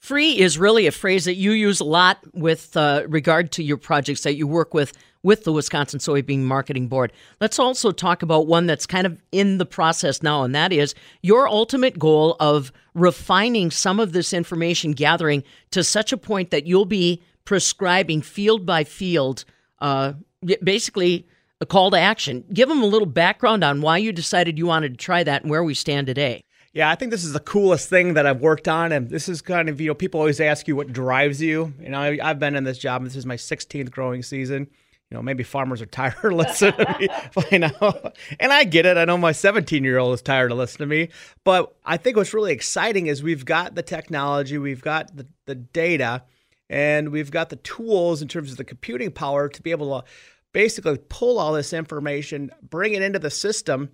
Free 0.00 0.38
is 0.38 0.58
really 0.58 0.86
a 0.86 0.92
phrase 0.92 1.26
that 1.26 1.34
you 1.34 1.52
use 1.52 1.78
a 1.78 1.84
lot 1.84 2.18
with 2.32 2.74
uh, 2.74 3.04
regard 3.06 3.52
to 3.52 3.62
your 3.62 3.76
projects 3.76 4.22
that 4.22 4.34
you 4.34 4.46
work 4.46 4.72
with 4.72 4.94
with 5.22 5.44
the 5.44 5.52
Wisconsin 5.52 6.00
Soybean 6.00 6.38
Marketing 6.38 6.88
Board. 6.88 7.12
Let's 7.38 7.58
also 7.58 7.92
talk 7.92 8.22
about 8.22 8.46
one 8.46 8.64
that's 8.64 8.86
kind 8.86 9.06
of 9.06 9.20
in 9.30 9.58
the 9.58 9.66
process 9.66 10.22
now, 10.22 10.42
and 10.42 10.54
that 10.54 10.72
is 10.72 10.94
your 11.20 11.46
ultimate 11.46 11.98
goal 11.98 12.34
of 12.40 12.72
refining 12.94 13.70
some 13.70 14.00
of 14.00 14.12
this 14.14 14.32
information 14.32 14.92
gathering 14.92 15.44
to 15.72 15.84
such 15.84 16.14
a 16.14 16.16
point 16.16 16.50
that 16.50 16.66
you'll 16.66 16.86
be 16.86 17.22
prescribing 17.44 18.22
field 18.22 18.64
by 18.64 18.84
field, 18.84 19.44
uh, 19.80 20.14
basically 20.62 21.26
a 21.60 21.66
call 21.66 21.90
to 21.90 21.98
action. 21.98 22.42
Give 22.54 22.70
them 22.70 22.82
a 22.82 22.86
little 22.86 23.04
background 23.04 23.62
on 23.62 23.82
why 23.82 23.98
you 23.98 24.12
decided 24.12 24.56
you 24.56 24.64
wanted 24.64 24.92
to 24.92 25.04
try 25.04 25.22
that 25.24 25.42
and 25.42 25.50
where 25.50 25.62
we 25.62 25.74
stand 25.74 26.06
today. 26.06 26.44
Yeah, 26.72 26.88
I 26.88 26.94
think 26.94 27.10
this 27.10 27.24
is 27.24 27.32
the 27.32 27.40
coolest 27.40 27.88
thing 27.88 28.14
that 28.14 28.26
I've 28.26 28.40
worked 28.40 28.68
on, 28.68 28.92
and 28.92 29.10
this 29.10 29.28
is 29.28 29.42
kind 29.42 29.68
of 29.68 29.80
you 29.80 29.88
know 29.88 29.94
people 29.94 30.20
always 30.20 30.40
ask 30.40 30.68
you 30.68 30.76
what 30.76 30.92
drives 30.92 31.42
you. 31.42 31.74
You 31.80 31.88
know, 31.88 32.00
I, 32.00 32.18
I've 32.22 32.38
been 32.38 32.54
in 32.54 32.64
this 32.64 32.78
job. 32.78 33.02
This 33.02 33.16
is 33.16 33.26
my 33.26 33.36
16th 33.36 33.90
growing 33.90 34.22
season. 34.22 34.68
You 35.10 35.16
know, 35.16 35.22
maybe 35.22 35.42
farmers 35.42 35.82
are 35.82 35.86
tired 35.86 36.14
of 36.22 36.32
listening 36.32 36.74
to 36.74 36.96
me 37.00 37.08
by 37.34 37.58
now, 37.58 38.12
and 38.38 38.52
I 38.52 38.62
get 38.64 38.86
it. 38.86 38.96
I 38.96 39.04
know 39.04 39.18
my 39.18 39.32
17 39.32 39.82
year 39.82 39.98
old 39.98 40.14
is 40.14 40.22
tired 40.22 40.52
of 40.52 40.58
listening 40.58 40.88
to 40.88 40.94
me, 40.94 41.08
but 41.42 41.74
I 41.84 41.96
think 41.96 42.16
what's 42.16 42.34
really 42.34 42.52
exciting 42.52 43.08
is 43.08 43.20
we've 43.20 43.44
got 43.44 43.74
the 43.74 43.82
technology, 43.82 44.56
we've 44.56 44.82
got 44.82 45.16
the, 45.16 45.26
the 45.46 45.56
data, 45.56 46.22
and 46.68 47.08
we've 47.08 47.32
got 47.32 47.48
the 47.48 47.56
tools 47.56 48.22
in 48.22 48.28
terms 48.28 48.52
of 48.52 48.58
the 48.58 48.64
computing 48.64 49.10
power 49.10 49.48
to 49.48 49.60
be 49.60 49.72
able 49.72 50.00
to 50.00 50.06
basically 50.52 50.98
pull 51.08 51.40
all 51.40 51.52
this 51.52 51.72
information, 51.72 52.52
bring 52.62 52.94
it 52.94 53.02
into 53.02 53.18
the 53.18 53.30
system 53.30 53.90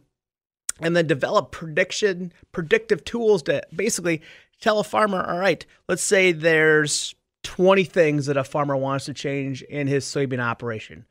and 0.81 0.97
then 0.97 1.07
develop 1.07 1.51
prediction 1.51 2.33
predictive 2.53 3.05
tools 3.05 3.43
to 3.43 3.63
basically 3.75 4.23
tell 4.61 4.79
a 4.79 4.85
farmer 4.85 5.25
all 5.25 5.39
right 5.39 5.67
let's 5.89 6.03
say 6.03 6.33
there's 6.33 7.15
20 7.47 7.85
things 7.85 8.27
that 8.27 8.37
a 8.37 8.43
farmer 8.43 8.77
wants 8.77 9.05
to 9.05 9.15
change 9.15 9.63
in 9.63 9.87
his 9.87 10.05
soybean 10.05 10.41
operation. 10.41 11.07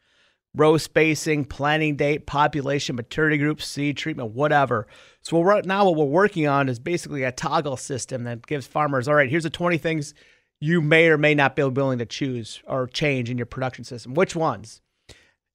Row 0.54 0.78
spacing 0.78 1.46
planting 1.46 1.96
date 1.96 2.26
population 2.26 2.98
maturity 2.98 3.38
group 3.38 3.62
seed 3.62 3.96
treatment 3.96 4.34
whatever. 4.34 4.86
So 5.22 5.42
right 5.42 5.66
now 5.66 5.86
what 5.86 5.96
we're 5.96 6.06
working 6.06 6.46
on 6.46 6.68
is 6.68 6.78
basically 6.78 7.24
a 7.24 7.32
toggle 7.32 7.78
system 7.78 8.26
that 8.26 8.46
gives 8.48 8.68
farmers 8.68 9.08
all 9.08 9.16
right 9.16 9.30
here's 9.30 9.44
the 9.44 9.50
20 9.50 9.78
things 9.78 10.14
you 10.60 10.82
may 10.82 11.08
or 11.08 11.18
may 11.18 11.36
not 11.36 11.56
be 11.56 11.64
willing 11.64 12.00
to 12.00 12.06
choose 12.06 12.62
or 12.68 12.88
change 12.88 13.30
in 13.30 13.38
your 13.38 13.46
production 13.46 13.86
system. 13.86 14.14
Which 14.14 14.36
ones 14.36 14.82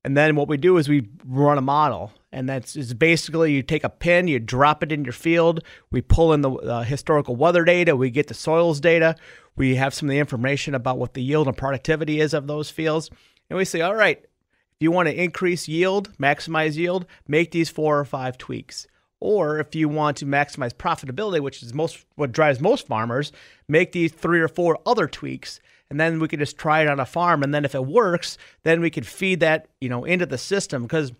and 0.04 0.16
then 0.16 0.36
what 0.36 0.48
we 0.48 0.56
do 0.56 0.76
is 0.78 0.88
we 0.88 1.08
run 1.24 1.58
a 1.58 1.62
model, 1.62 2.12
and 2.32 2.48
that's 2.48 2.76
is 2.76 2.94
basically 2.94 3.52
you 3.52 3.62
take 3.62 3.84
a 3.84 3.88
pin, 3.88 4.28
you 4.28 4.38
drop 4.38 4.82
it 4.82 4.92
in 4.92 5.04
your 5.04 5.12
field, 5.12 5.62
we 5.90 6.00
pull 6.00 6.32
in 6.32 6.40
the 6.40 6.50
uh, 6.50 6.82
historical 6.82 7.36
weather 7.36 7.64
data, 7.64 7.94
we 7.94 8.10
get 8.10 8.28
the 8.28 8.34
soils 8.34 8.80
data, 8.80 9.16
we 9.56 9.76
have 9.76 9.92
some 9.92 10.08
of 10.08 10.10
the 10.10 10.18
information 10.18 10.74
about 10.74 10.98
what 10.98 11.14
the 11.14 11.22
yield 11.22 11.46
and 11.46 11.56
productivity 11.56 12.20
is 12.20 12.32
of 12.32 12.46
those 12.46 12.70
fields, 12.70 13.10
and 13.48 13.56
we 13.56 13.64
say, 13.64 13.80
all 13.80 13.94
right, 13.94 14.18
if 14.18 14.84
you 14.84 14.90
want 14.90 15.08
to 15.08 15.22
increase 15.22 15.68
yield, 15.68 16.16
maximize 16.16 16.76
yield, 16.76 17.04
make 17.28 17.50
these 17.50 17.68
four 17.68 17.98
or 17.98 18.04
five 18.04 18.38
tweaks. 18.38 18.86
Or 19.22 19.58
if 19.58 19.74
you 19.74 19.86
want 19.86 20.16
to 20.18 20.24
maximize 20.24 20.72
profitability, 20.72 21.40
which 21.40 21.62
is 21.62 21.74
most 21.74 22.06
what 22.14 22.32
drives 22.32 22.58
most 22.58 22.86
farmers, 22.86 23.32
make 23.68 23.92
these 23.92 24.12
three 24.12 24.40
or 24.40 24.48
four 24.48 24.78
other 24.86 25.06
tweaks 25.06 25.60
and 25.90 25.98
then 25.98 26.20
we 26.20 26.28
could 26.28 26.38
just 26.38 26.56
try 26.56 26.82
it 26.82 26.88
on 26.88 27.00
a 27.00 27.06
farm. 27.06 27.42
And 27.42 27.52
then 27.52 27.64
if 27.64 27.74
it 27.74 27.84
works 27.84 28.38
then 28.62 28.80
we 28.80 28.90
could 28.90 29.06
feed 29.06 29.40
that 29.40 29.68
you 29.80 29.88
know 29.88 30.04
into 30.04 30.26
the 30.26 30.38
system. 30.38 30.82
Because 30.82 31.12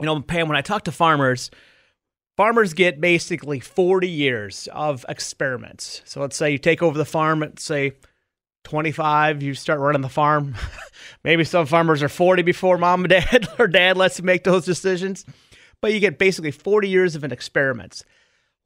you 0.00 0.06
know 0.06 0.20
pam 0.20 0.48
when 0.48 0.56
i 0.56 0.62
talk 0.62 0.84
to 0.84 0.92
farmers 0.92 1.50
farmers 2.36 2.72
get 2.72 3.00
basically 3.00 3.60
40 3.60 4.08
years 4.08 4.68
of 4.72 5.04
experiments. 5.08 6.02
So 6.04 6.20
let's 6.20 6.36
say 6.36 6.50
you 6.50 6.58
take 6.58 6.82
over 6.82 6.96
the 6.96 7.04
farm 7.04 7.42
at 7.42 7.60
say 7.60 7.92
25 8.64 9.42
you 9.42 9.54
start 9.54 9.80
running 9.80 10.02
the 10.02 10.08
farm. 10.08 10.54
Maybe 11.24 11.44
some 11.44 11.66
farmers 11.66 12.02
are 12.02 12.08
40 12.08 12.42
before 12.42 12.78
mom 12.78 13.04
and 13.04 13.10
dad 13.10 13.48
or 13.58 13.68
dad 13.68 13.96
lets 13.96 14.18
you 14.18 14.24
make 14.24 14.44
those 14.44 14.64
decisions. 14.64 15.24
But 15.80 15.92
you 15.92 16.00
get 16.00 16.18
basically 16.18 16.52
40 16.52 16.88
years 16.88 17.16
of 17.16 17.24
an 17.24 17.32
experiments. 17.32 18.04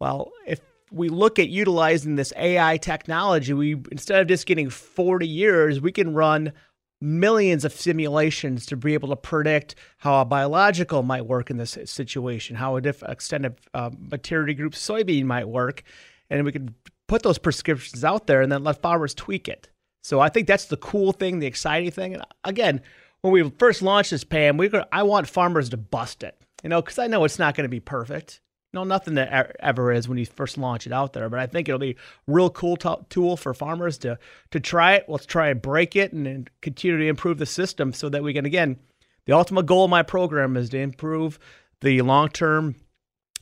Well 0.00 0.32
if 0.46 0.60
we 0.90 1.08
look 1.08 1.38
at 1.38 1.48
utilizing 1.48 2.16
this 2.16 2.32
AI 2.36 2.76
technology, 2.76 3.52
we 3.52 3.72
instead 3.90 4.20
of 4.20 4.28
just 4.28 4.46
getting 4.46 4.70
40 4.70 5.26
years, 5.26 5.80
we 5.80 5.92
can 5.92 6.14
run 6.14 6.52
millions 7.00 7.64
of 7.64 7.72
simulations 7.72 8.66
to 8.66 8.76
be 8.76 8.94
able 8.94 9.10
to 9.10 9.16
predict 9.16 9.74
how 9.98 10.20
a 10.20 10.24
biological 10.24 11.02
might 11.02 11.26
work 11.26 11.50
in 11.50 11.56
this 11.58 11.76
situation, 11.84 12.56
how 12.56 12.76
a 12.76 12.80
diff- 12.80 13.02
extended 13.02 13.54
uh, 13.74 13.90
maturity 13.98 14.54
group 14.54 14.72
soybean 14.72 15.24
might 15.24 15.48
work, 15.48 15.82
and 16.30 16.44
we 16.44 16.52
can 16.52 16.74
put 17.06 17.22
those 17.22 17.38
prescriptions 17.38 18.04
out 18.04 18.26
there 18.26 18.40
and 18.40 18.50
then 18.50 18.64
let 18.64 18.80
farmers 18.80 19.14
tweak 19.14 19.48
it. 19.48 19.68
So 20.02 20.20
I 20.20 20.28
think 20.28 20.46
that's 20.46 20.66
the 20.66 20.76
cool 20.76 21.12
thing, 21.12 21.40
the 21.40 21.46
exciting 21.46 21.90
thing. 21.90 22.14
And 22.14 22.22
again, 22.44 22.80
when 23.20 23.32
we 23.32 23.50
first 23.58 23.82
launched 23.82 24.12
this, 24.12 24.24
Pam, 24.24 24.56
we 24.56 24.70
I 24.92 25.02
want 25.02 25.28
farmers 25.28 25.68
to 25.70 25.76
bust 25.76 26.22
it, 26.22 26.40
you 26.62 26.68
know, 26.68 26.80
because 26.80 26.98
I 26.98 27.08
know 27.08 27.24
it's 27.24 27.38
not 27.38 27.54
going 27.54 27.64
to 27.64 27.68
be 27.68 27.80
perfect. 27.80 28.40
No, 28.76 28.84
nothing 28.84 29.14
that 29.14 29.56
ever 29.58 29.90
is 29.90 30.06
when 30.06 30.18
you 30.18 30.26
first 30.26 30.58
launch 30.58 30.86
it 30.86 30.92
out 30.92 31.14
there, 31.14 31.30
but 31.30 31.40
I 31.40 31.46
think 31.46 31.66
it'll 31.66 31.78
be 31.78 31.92
a 31.92 31.96
real 32.26 32.50
cool 32.50 32.76
tool 32.76 33.38
for 33.38 33.54
farmers 33.54 33.96
to 33.98 34.18
to 34.50 34.60
try 34.60 34.96
it. 34.96 35.06
Let's 35.08 35.24
try 35.24 35.48
and 35.48 35.62
break 35.62 35.96
it 35.96 36.12
and, 36.12 36.26
and 36.26 36.50
continue 36.60 36.98
to 36.98 37.06
improve 37.06 37.38
the 37.38 37.46
system 37.46 37.94
so 37.94 38.10
that 38.10 38.22
we 38.22 38.34
can 38.34 38.44
again. 38.44 38.76
The 39.24 39.32
ultimate 39.32 39.64
goal 39.64 39.84
of 39.84 39.90
my 39.90 40.02
program 40.02 40.58
is 40.58 40.68
to 40.68 40.78
improve 40.78 41.38
the 41.80 42.02
long 42.02 42.28
term 42.28 42.74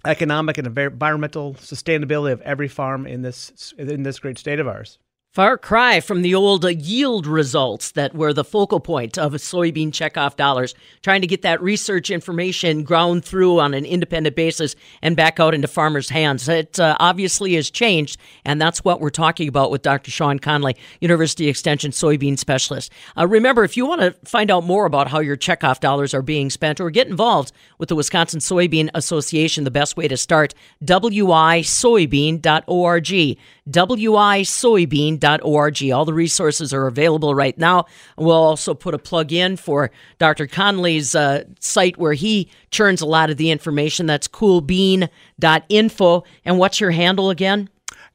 economic 0.04 0.56
and 0.56 0.68
environmental 0.68 1.54
sustainability 1.54 2.30
of 2.30 2.40
every 2.42 2.68
farm 2.68 3.04
in 3.04 3.22
this 3.22 3.74
in 3.76 4.04
this 4.04 4.20
great 4.20 4.38
state 4.38 4.60
of 4.60 4.68
ours. 4.68 4.98
Far 5.34 5.58
cry 5.58 5.98
from 5.98 6.22
the 6.22 6.32
old 6.32 6.64
yield 6.64 7.26
results 7.26 7.90
that 7.90 8.14
were 8.14 8.32
the 8.32 8.44
focal 8.44 8.78
point 8.78 9.18
of 9.18 9.32
soybean 9.32 9.88
checkoff 9.88 10.36
dollars, 10.36 10.76
trying 11.02 11.22
to 11.22 11.26
get 11.26 11.42
that 11.42 11.60
research 11.60 12.08
information 12.08 12.84
ground 12.84 13.24
through 13.24 13.58
on 13.58 13.74
an 13.74 13.84
independent 13.84 14.36
basis 14.36 14.76
and 15.02 15.16
back 15.16 15.40
out 15.40 15.52
into 15.52 15.66
farmers' 15.66 16.10
hands. 16.10 16.48
It 16.48 16.78
uh, 16.78 16.96
obviously 17.00 17.54
has 17.54 17.68
changed, 17.68 18.16
and 18.44 18.62
that's 18.62 18.84
what 18.84 19.00
we're 19.00 19.10
talking 19.10 19.48
about 19.48 19.72
with 19.72 19.82
Dr. 19.82 20.12
Shawn 20.12 20.38
Conley, 20.38 20.76
University 21.00 21.48
Extension 21.48 21.90
soybean 21.90 22.38
specialist. 22.38 22.92
Uh, 23.18 23.26
remember, 23.26 23.64
if 23.64 23.76
you 23.76 23.86
want 23.86 24.02
to 24.02 24.12
find 24.24 24.52
out 24.52 24.62
more 24.62 24.86
about 24.86 25.08
how 25.08 25.18
your 25.18 25.36
checkoff 25.36 25.80
dollars 25.80 26.14
are 26.14 26.22
being 26.22 26.48
spent 26.48 26.80
or 26.80 26.90
get 26.90 27.08
involved 27.08 27.50
with 27.78 27.88
the 27.88 27.96
Wisconsin 27.96 28.38
Soybean 28.38 28.88
Association, 28.94 29.64
the 29.64 29.72
best 29.72 29.96
way 29.96 30.06
to 30.06 30.16
start, 30.16 30.54
wisoybean.org 30.80 33.38
wisoybean.org. 33.68 35.92
All 35.92 36.04
the 36.04 36.14
resources 36.14 36.74
are 36.74 36.86
available 36.86 37.34
right 37.34 37.58
now. 37.58 37.86
We'll 38.16 38.36
also 38.36 38.74
put 38.74 38.94
a 38.94 38.98
plug 38.98 39.32
in 39.32 39.56
for 39.56 39.90
Dr. 40.18 40.46
Conley's 40.46 41.14
uh, 41.14 41.44
site 41.60 41.96
where 41.96 42.12
he 42.12 42.50
churns 42.70 43.00
a 43.00 43.06
lot 43.06 43.30
of 43.30 43.36
the 43.36 43.50
information. 43.50 44.06
That's 44.06 44.28
coolbean.info. 44.28 46.24
And 46.44 46.58
what's 46.58 46.80
your 46.80 46.90
handle 46.90 47.30
again? 47.30 47.68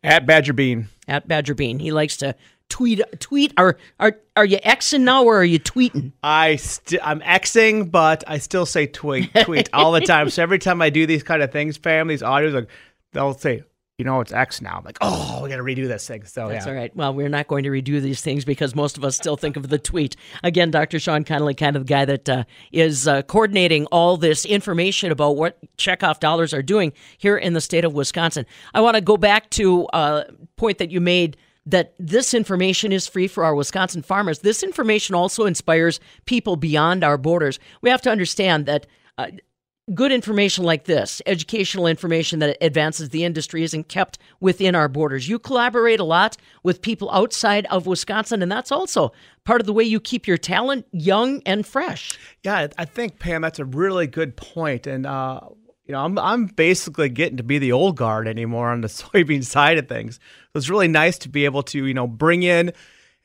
At 0.03 0.25
Badger 0.25 0.53
Bean. 0.53 0.87
At 1.07 1.27
Badger 1.27 1.55
Bean. 1.55 1.79
He 1.79 1.91
likes 1.91 2.17
to 2.17 2.35
tweet 2.69 3.01
tweet 3.19 3.51
are 3.57 3.77
are 3.99 4.15
are 4.37 4.45
you 4.45 4.59
xing 4.59 5.01
now 5.01 5.23
or 5.23 5.39
are 5.39 5.43
you 5.43 5.59
tweeting 5.59 6.11
i 6.21 6.55
st- 6.55 7.01
i'm 7.03 7.19
xing 7.21 7.89
but 7.89 8.23
i 8.27 8.37
still 8.37 8.63
say 8.63 8.85
tweet 8.85 9.27
tweet 9.41 9.67
all 9.73 9.91
the 9.91 10.01
time 10.01 10.29
so 10.29 10.43
every 10.43 10.59
time 10.59 10.79
i 10.79 10.91
do 10.91 11.07
these 11.07 11.23
kind 11.23 11.41
of 11.41 11.51
things 11.51 11.77
fam 11.77 12.07
these 12.07 12.21
audios 12.21 12.53
like 12.53 12.69
they'll 13.11 13.33
say 13.33 13.63
you 13.99 14.05
know 14.05 14.21
it's 14.21 14.31
X 14.31 14.61
now. 14.61 14.77
I'm 14.77 14.85
like, 14.85 14.97
oh, 15.01 15.41
we 15.43 15.49
got 15.49 15.57
to 15.57 15.61
redo 15.61 15.85
this 15.85 16.07
thing. 16.07 16.23
So 16.23 16.47
that's 16.47 16.65
yeah. 16.65 16.71
all 16.71 16.77
right. 16.77 16.95
Well, 16.95 17.13
we're 17.13 17.27
not 17.27 17.47
going 17.47 17.65
to 17.65 17.69
redo 17.69 18.01
these 18.01 18.21
things 18.21 18.45
because 18.45 18.73
most 18.73 18.97
of 18.97 19.03
us 19.03 19.17
still 19.17 19.35
think 19.35 19.57
of 19.57 19.67
the 19.67 19.77
tweet. 19.77 20.15
Again, 20.41 20.71
Dr. 20.71 20.99
Shawn 20.99 21.25
Conley, 21.25 21.53
kind 21.53 21.75
of 21.75 21.85
the 21.85 21.89
guy 21.89 22.05
that 22.05 22.29
uh, 22.29 22.43
is 22.71 23.09
uh, 23.09 23.23
coordinating 23.23 23.87
all 23.87 24.15
this 24.15 24.45
information 24.45 25.11
about 25.11 25.35
what 25.35 25.59
checkoff 25.77 26.21
dollars 26.21 26.53
are 26.53 26.61
doing 26.61 26.93
here 27.17 27.35
in 27.35 27.51
the 27.51 27.59
state 27.59 27.83
of 27.83 27.93
Wisconsin. 27.93 28.45
I 28.73 28.79
want 28.79 28.95
to 28.95 29.01
go 29.01 29.17
back 29.17 29.49
to 29.51 29.81
a 29.91 29.95
uh, 29.95 30.23
point 30.55 30.77
that 30.77 30.91
you 30.91 31.01
made 31.01 31.35
that 31.65 31.93
this 31.99 32.33
information 32.33 32.93
is 32.93 33.05
free 33.05 33.27
for 33.27 33.43
our 33.43 33.53
Wisconsin 33.53 34.01
farmers. 34.01 34.39
This 34.39 34.63
information 34.63 35.13
also 35.13 35.45
inspires 35.45 35.99
people 36.25 36.55
beyond 36.55 37.03
our 37.03 37.17
borders. 37.17 37.59
We 37.81 37.89
have 37.89 38.01
to 38.03 38.09
understand 38.09 38.65
that. 38.65 38.87
Uh, 39.17 39.31
good 39.93 40.11
information 40.11 40.63
like 40.63 40.85
this, 40.85 41.21
educational 41.25 41.87
information 41.87 42.39
that 42.39 42.57
advances 42.61 43.09
the 43.09 43.23
industry, 43.23 43.63
isn't 43.63 43.89
kept 43.89 44.17
within 44.39 44.75
our 44.75 44.87
borders. 44.87 45.27
You 45.27 45.39
collaborate 45.39 45.99
a 45.99 46.03
lot 46.03 46.37
with 46.63 46.81
people 46.81 47.09
outside 47.11 47.65
of 47.67 47.87
Wisconsin, 47.87 48.41
and 48.41 48.51
that's 48.51 48.71
also 48.71 49.11
part 49.43 49.61
of 49.61 49.67
the 49.67 49.73
way 49.73 49.83
you 49.83 49.99
keep 49.99 50.27
your 50.27 50.37
talent 50.37 50.85
young 50.91 51.41
and 51.45 51.65
fresh. 51.65 52.17
Yeah, 52.43 52.67
I 52.77 52.85
think 52.85 53.19
Pam, 53.19 53.41
that's 53.41 53.59
a 53.59 53.65
really 53.65 54.07
good 54.07 54.37
point, 54.37 54.87
and 54.87 55.05
uh, 55.05 55.41
you 55.85 55.93
know, 55.93 56.05
I'm 56.05 56.19
I'm 56.19 56.45
basically 56.45 57.09
getting 57.09 57.37
to 57.37 57.43
be 57.43 57.57
the 57.57 57.71
old 57.71 57.97
guard 57.97 58.27
anymore 58.27 58.69
on 58.69 58.81
the 58.81 58.87
soybean 58.89 59.43
side 59.43 59.77
of 59.77 59.87
things. 59.87 60.15
So 60.53 60.57
it's 60.57 60.69
really 60.69 60.87
nice 60.87 61.17
to 61.19 61.29
be 61.29 61.45
able 61.45 61.63
to 61.63 61.85
you 61.85 61.93
know 61.93 62.07
bring 62.07 62.43
in 62.43 62.73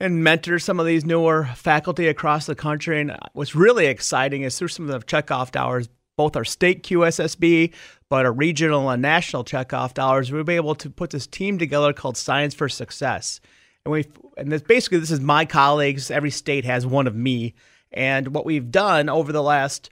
and 0.00 0.24
mentor 0.24 0.58
some 0.58 0.80
of 0.80 0.86
these 0.86 1.04
newer 1.04 1.44
faculty 1.54 2.08
across 2.08 2.46
the 2.46 2.54
country. 2.54 3.00
And 3.00 3.16
what's 3.32 3.54
really 3.54 3.86
exciting 3.86 4.42
is 4.42 4.58
through 4.58 4.68
some 4.68 4.88
of 4.88 4.98
the 4.98 5.06
checkoff 5.06 5.50
dollars 5.52 5.88
both 6.16 6.36
our 6.36 6.44
state 6.44 6.82
QSSB, 6.82 7.72
but 8.08 8.26
our 8.26 8.32
regional 8.32 8.90
and 8.90 9.02
national 9.02 9.44
checkoff 9.44 9.94
dollars, 9.94 10.30
we'll 10.30 10.44
be 10.44 10.56
able 10.56 10.74
to 10.76 10.90
put 10.90 11.10
this 11.10 11.26
team 11.26 11.58
together 11.58 11.92
called 11.92 12.16
Science 12.16 12.54
for 12.54 12.68
Success. 12.68 13.40
And 13.84 13.92
we 13.92 14.06
and 14.36 14.50
this 14.50 14.62
basically 14.62 14.98
this 14.98 15.10
is 15.10 15.20
my 15.20 15.44
colleagues. 15.44 16.10
Every 16.10 16.30
state 16.30 16.64
has 16.64 16.86
one 16.86 17.06
of 17.06 17.14
me. 17.14 17.54
And 17.92 18.28
what 18.28 18.44
we've 18.44 18.70
done 18.70 19.08
over 19.08 19.32
the 19.32 19.42
last 19.42 19.90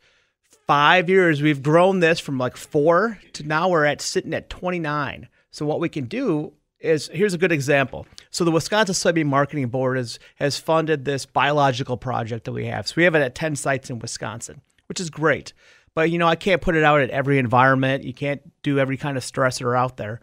five 0.67 1.09
years, 1.09 1.43
we've 1.43 1.63
grown 1.63 2.01
this 2.01 2.19
from 2.19 2.39
like 2.39 2.57
four 2.57 3.19
to 3.35 3.43
now 3.45 3.69
we're 3.69 3.85
at 3.85 4.01
sitting 4.01 4.35
at 4.35 4.51
29. 4.51 5.29
So 5.51 5.67
what 5.67 5.81
we 5.81 5.89
can 5.89 6.07
do 6.07 6.55
is 6.81 7.09
here's 7.13 7.35
a 7.35 7.39
good 7.39 7.53
example. 7.53 8.07
So 8.31 8.45
the 8.45 8.51
Wisconsin 8.51 8.95
Soybean 8.95 9.27
Marketing 9.27 9.69
Board 9.69 9.97
has 9.97 10.19
has 10.37 10.59
funded 10.59 11.05
this 11.05 11.27
biological 11.27 11.97
project 11.97 12.45
that 12.45 12.53
we 12.53 12.67
have. 12.67 12.89
So 12.89 12.95
we 12.97 13.05
have 13.05 13.15
it 13.15 13.23
at 13.23 13.35
10 13.35 13.57
sites 13.57 13.91
in 13.91 13.99
Wisconsin, 13.99 14.61
which 14.87 15.01
is 15.01 15.11
great. 15.11 15.53
But 15.95 16.11
you 16.11 16.19
know, 16.19 16.27
I 16.27 16.37
can't 16.37 16.63
put 16.63 16.77
it 16.77 16.85
out 16.85 17.01
at 17.01 17.11
every 17.11 17.39
environment. 17.39 18.05
You 18.05 18.15
can't 18.15 18.41
do 18.63 18.79
every 18.79 18.97
kind 18.97 19.17
of 19.17 19.23
stressor 19.23 19.77
out 19.77 19.97
there. 19.97 20.21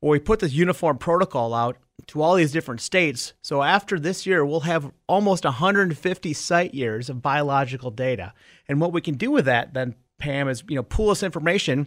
Well, 0.00 0.10
we 0.10 0.18
put 0.18 0.40
this 0.40 0.52
uniform 0.52 0.98
protocol 0.98 1.54
out 1.54 1.76
to 2.08 2.20
all 2.20 2.34
these 2.34 2.52
different 2.52 2.80
states. 2.80 3.32
So 3.40 3.62
after 3.62 3.98
this 3.98 4.26
year, 4.26 4.44
we'll 4.44 4.60
have 4.60 4.90
almost 5.08 5.44
150 5.44 6.32
site 6.32 6.74
years 6.74 7.08
of 7.08 7.22
biological 7.22 7.90
data. 7.90 8.34
And 8.68 8.80
what 8.80 8.92
we 8.92 9.00
can 9.00 9.14
do 9.14 9.30
with 9.30 9.44
that 9.46 9.72
then, 9.74 9.94
Pam, 10.18 10.48
is 10.48 10.64
you 10.68 10.76
know 10.76 10.82
pull 10.82 11.08
this 11.08 11.22
information 11.22 11.86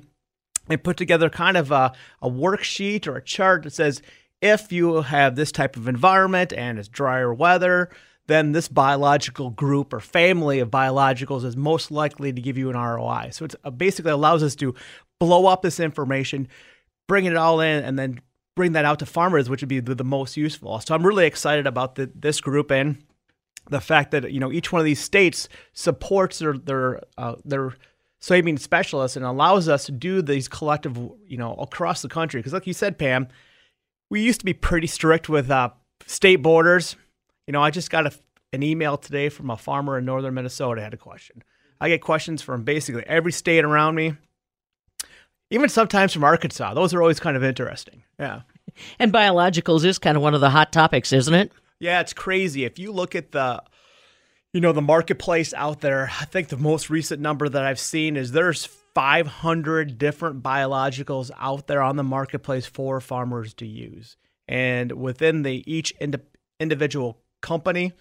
and 0.70 0.84
put 0.84 0.98
together 0.98 1.30
kind 1.30 1.58
of 1.58 1.72
a, 1.72 1.94
a 2.22 2.30
worksheet 2.30 3.08
or 3.08 3.18
a 3.18 3.24
chart 3.24 3.64
that 3.64 3.74
says 3.74 4.02
if 4.42 4.72
you 4.72 5.02
have 5.02 5.36
this 5.36 5.52
type 5.52 5.76
of 5.76 5.88
environment 5.88 6.54
and 6.54 6.78
it's 6.78 6.88
drier 6.88 7.34
weather, 7.34 7.90
then 8.28 8.52
this 8.52 8.68
biological 8.68 9.50
group 9.50 9.94
or 9.94 10.00
family 10.00 10.60
of 10.60 10.70
biologicals 10.70 11.44
is 11.46 11.56
most 11.56 11.92
likely 11.92 12.32
to 12.32 12.42
give 12.42 12.58
you 12.58 12.70
an 12.70 12.78
ROI. 12.78 13.30
So 13.32 13.46
it 13.46 13.56
uh, 13.64 13.72
basically 13.72 14.12
allows 14.12 14.44
us 14.44 14.56
to 14.58 14.76
blow 15.20 15.48
up 15.48 15.62
this 15.62 15.80
information, 15.80 16.48
bring 17.08 17.26
it 17.26 17.36
all 17.36 17.62
in, 17.62 17.84
and 17.84 17.98
then 17.98 18.20
bring 18.56 18.74
that 18.74 18.86
out 18.86 19.00
to 19.00 19.06
farmers, 19.06 19.50
which 19.50 19.62
would 19.62 19.70
be 19.70 19.80
the, 19.80 19.96
the 19.96 20.04
most 20.04 20.36
useful. 20.36 20.80
So 20.82 20.94
I'm 20.94 21.06
really 21.06 21.26
excited 21.26 21.66
about 21.66 21.96
the, 21.96 22.12
this 22.14 22.42
group 22.42 22.70
and 22.70 23.02
the 23.70 23.82
fact 23.82 24.12
that 24.12 24.32
you 24.32 24.40
know 24.40 24.52
each 24.52 24.72
one 24.72 24.80
of 24.80 24.86
these 24.86 25.00
states 25.00 25.50
supports 25.74 26.40
their 26.40 26.58
their 26.58 27.02
uh, 27.18 27.36
their 27.44 27.76
soybean 28.22 28.58
specialists 28.58 29.16
and 29.18 29.26
allows 29.26 29.68
us 29.68 29.86
to 29.86 29.92
do 29.92 30.22
these 30.22 30.48
collective 30.48 30.98
you 31.28 31.38
know 31.38 31.54
across 31.56 32.02
the 32.02 32.10
country. 32.10 32.40
Because 32.40 32.54
like 32.54 32.68
you 32.68 32.74
said, 32.74 32.98
Pam, 32.98 33.28
we 34.10 34.22
used 34.22 34.40
to 34.40 34.46
be 34.46 34.54
pretty 34.54 34.88
strict 34.88 35.30
with 35.30 35.50
uh, 35.52 35.70
state 36.06 36.38
borders 36.38 36.96
you 37.48 37.54
know, 37.54 37.62
I 37.64 37.72
just 37.72 37.90
got 37.90 38.06
a, 38.06 38.12
an 38.54 38.62
email 38.62 38.98
today 38.98 39.30
from 39.30 39.50
a 39.50 39.58
farmer 39.58 39.98
in 39.98 40.06
northern 40.06 40.34
Minnesota 40.34 40.82
had 40.82 40.94
a 40.94 40.98
question. 40.98 41.44
I 41.80 41.90
get 41.90 42.02
questions 42.02 42.42
from 42.42 42.64
basically 42.64 43.04
every 43.08 43.32
state 43.32 43.64
around 43.64 43.96
me, 43.96 44.16
even 45.50 45.70
sometimes 45.70 46.14
from 46.14 46.24
Arkansas. 46.24 46.74
Those 46.74 46.94
are 46.94 47.02
always 47.02 47.20
kind 47.20 47.38
of 47.38 47.44
interesting. 47.44 48.04
Yeah. 48.20 48.42
And 49.00 49.12
biologicals 49.12 49.84
is 49.86 49.98
kind 49.98 50.16
of 50.16 50.22
one 50.22 50.36
of 50.36 50.42
the 50.42 50.52
hot 50.52 50.72
topics, 50.72 51.12
isn't 51.12 51.34
it? 51.34 51.52
Yeah, 51.80 52.00
it's 52.00 52.14
crazy. 52.14 52.64
If 52.64 52.78
you 52.78 52.92
look 52.92 53.16
at 53.16 53.32
the 53.32 53.64
you 54.54 54.62
know 54.62 54.72
the 54.72 54.84
marketplace 54.84 55.52
out 55.56 55.82
there, 55.82 56.12
I 56.22 56.26
think 56.26 56.50
the 56.50 56.58
most 56.58 56.90
recent 56.90 57.20
number 57.20 57.50
that 57.50 57.64
I've 57.64 57.80
seen 57.80 58.16
is 58.16 58.34
there's 58.34 58.66
500 58.66 59.98
different 59.98 60.44
biologicals 60.44 61.32
out 61.40 61.66
there 61.66 61.82
on 61.82 61.96
the 61.96 62.04
marketplace 62.04 62.68
for 62.68 63.00
farmers 63.00 63.54
to 63.56 63.66
use. 63.66 64.18
And 64.48 64.92
within 64.92 65.44
the 65.44 65.64
each 65.72 65.94
ind- 66.00 66.22
individual 66.60 67.22
company. 67.42 67.94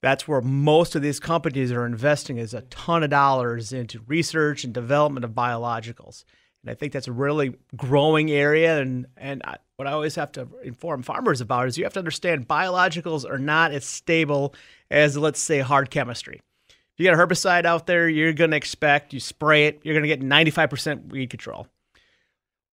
That's 0.00 0.28
where 0.28 0.40
most 0.40 0.94
of 0.94 1.02
these 1.02 1.18
companies 1.18 1.72
are 1.72 1.84
investing 1.84 2.38
is 2.38 2.54
a 2.54 2.62
ton 2.62 3.02
of 3.02 3.10
dollars 3.10 3.72
into 3.72 4.00
research 4.06 4.62
and 4.64 4.72
development 4.72 5.24
of 5.24 5.32
biologicals. 5.32 6.24
And 6.62 6.70
I 6.70 6.74
think 6.74 6.92
that's 6.92 7.08
a 7.08 7.12
really 7.12 7.54
growing 7.76 8.30
area. 8.30 8.80
And, 8.80 9.06
and 9.16 9.42
I, 9.44 9.56
what 9.76 9.88
I 9.88 9.92
always 9.92 10.14
have 10.14 10.32
to 10.32 10.48
inform 10.62 11.02
farmers 11.02 11.40
about 11.40 11.68
is 11.68 11.78
you 11.78 11.84
have 11.84 11.92
to 11.94 12.00
understand 12.00 12.48
biologicals 12.48 13.28
are 13.28 13.38
not 13.38 13.72
as 13.72 13.84
stable 13.84 14.54
as, 14.90 15.16
let's 15.16 15.40
say, 15.40 15.60
hard 15.60 15.90
chemistry. 15.90 16.40
If 16.68 17.04
you 17.04 17.10
got 17.10 17.14
a 17.14 17.26
herbicide 17.26 17.64
out 17.64 17.86
there, 17.86 18.08
you're 18.08 18.32
going 18.32 18.50
to 18.50 18.56
expect 18.56 19.12
you 19.12 19.20
spray 19.20 19.66
it, 19.66 19.80
you're 19.84 19.94
going 19.94 20.08
to 20.08 20.08
get 20.08 20.20
95% 20.20 21.10
weed 21.10 21.30
control. 21.30 21.68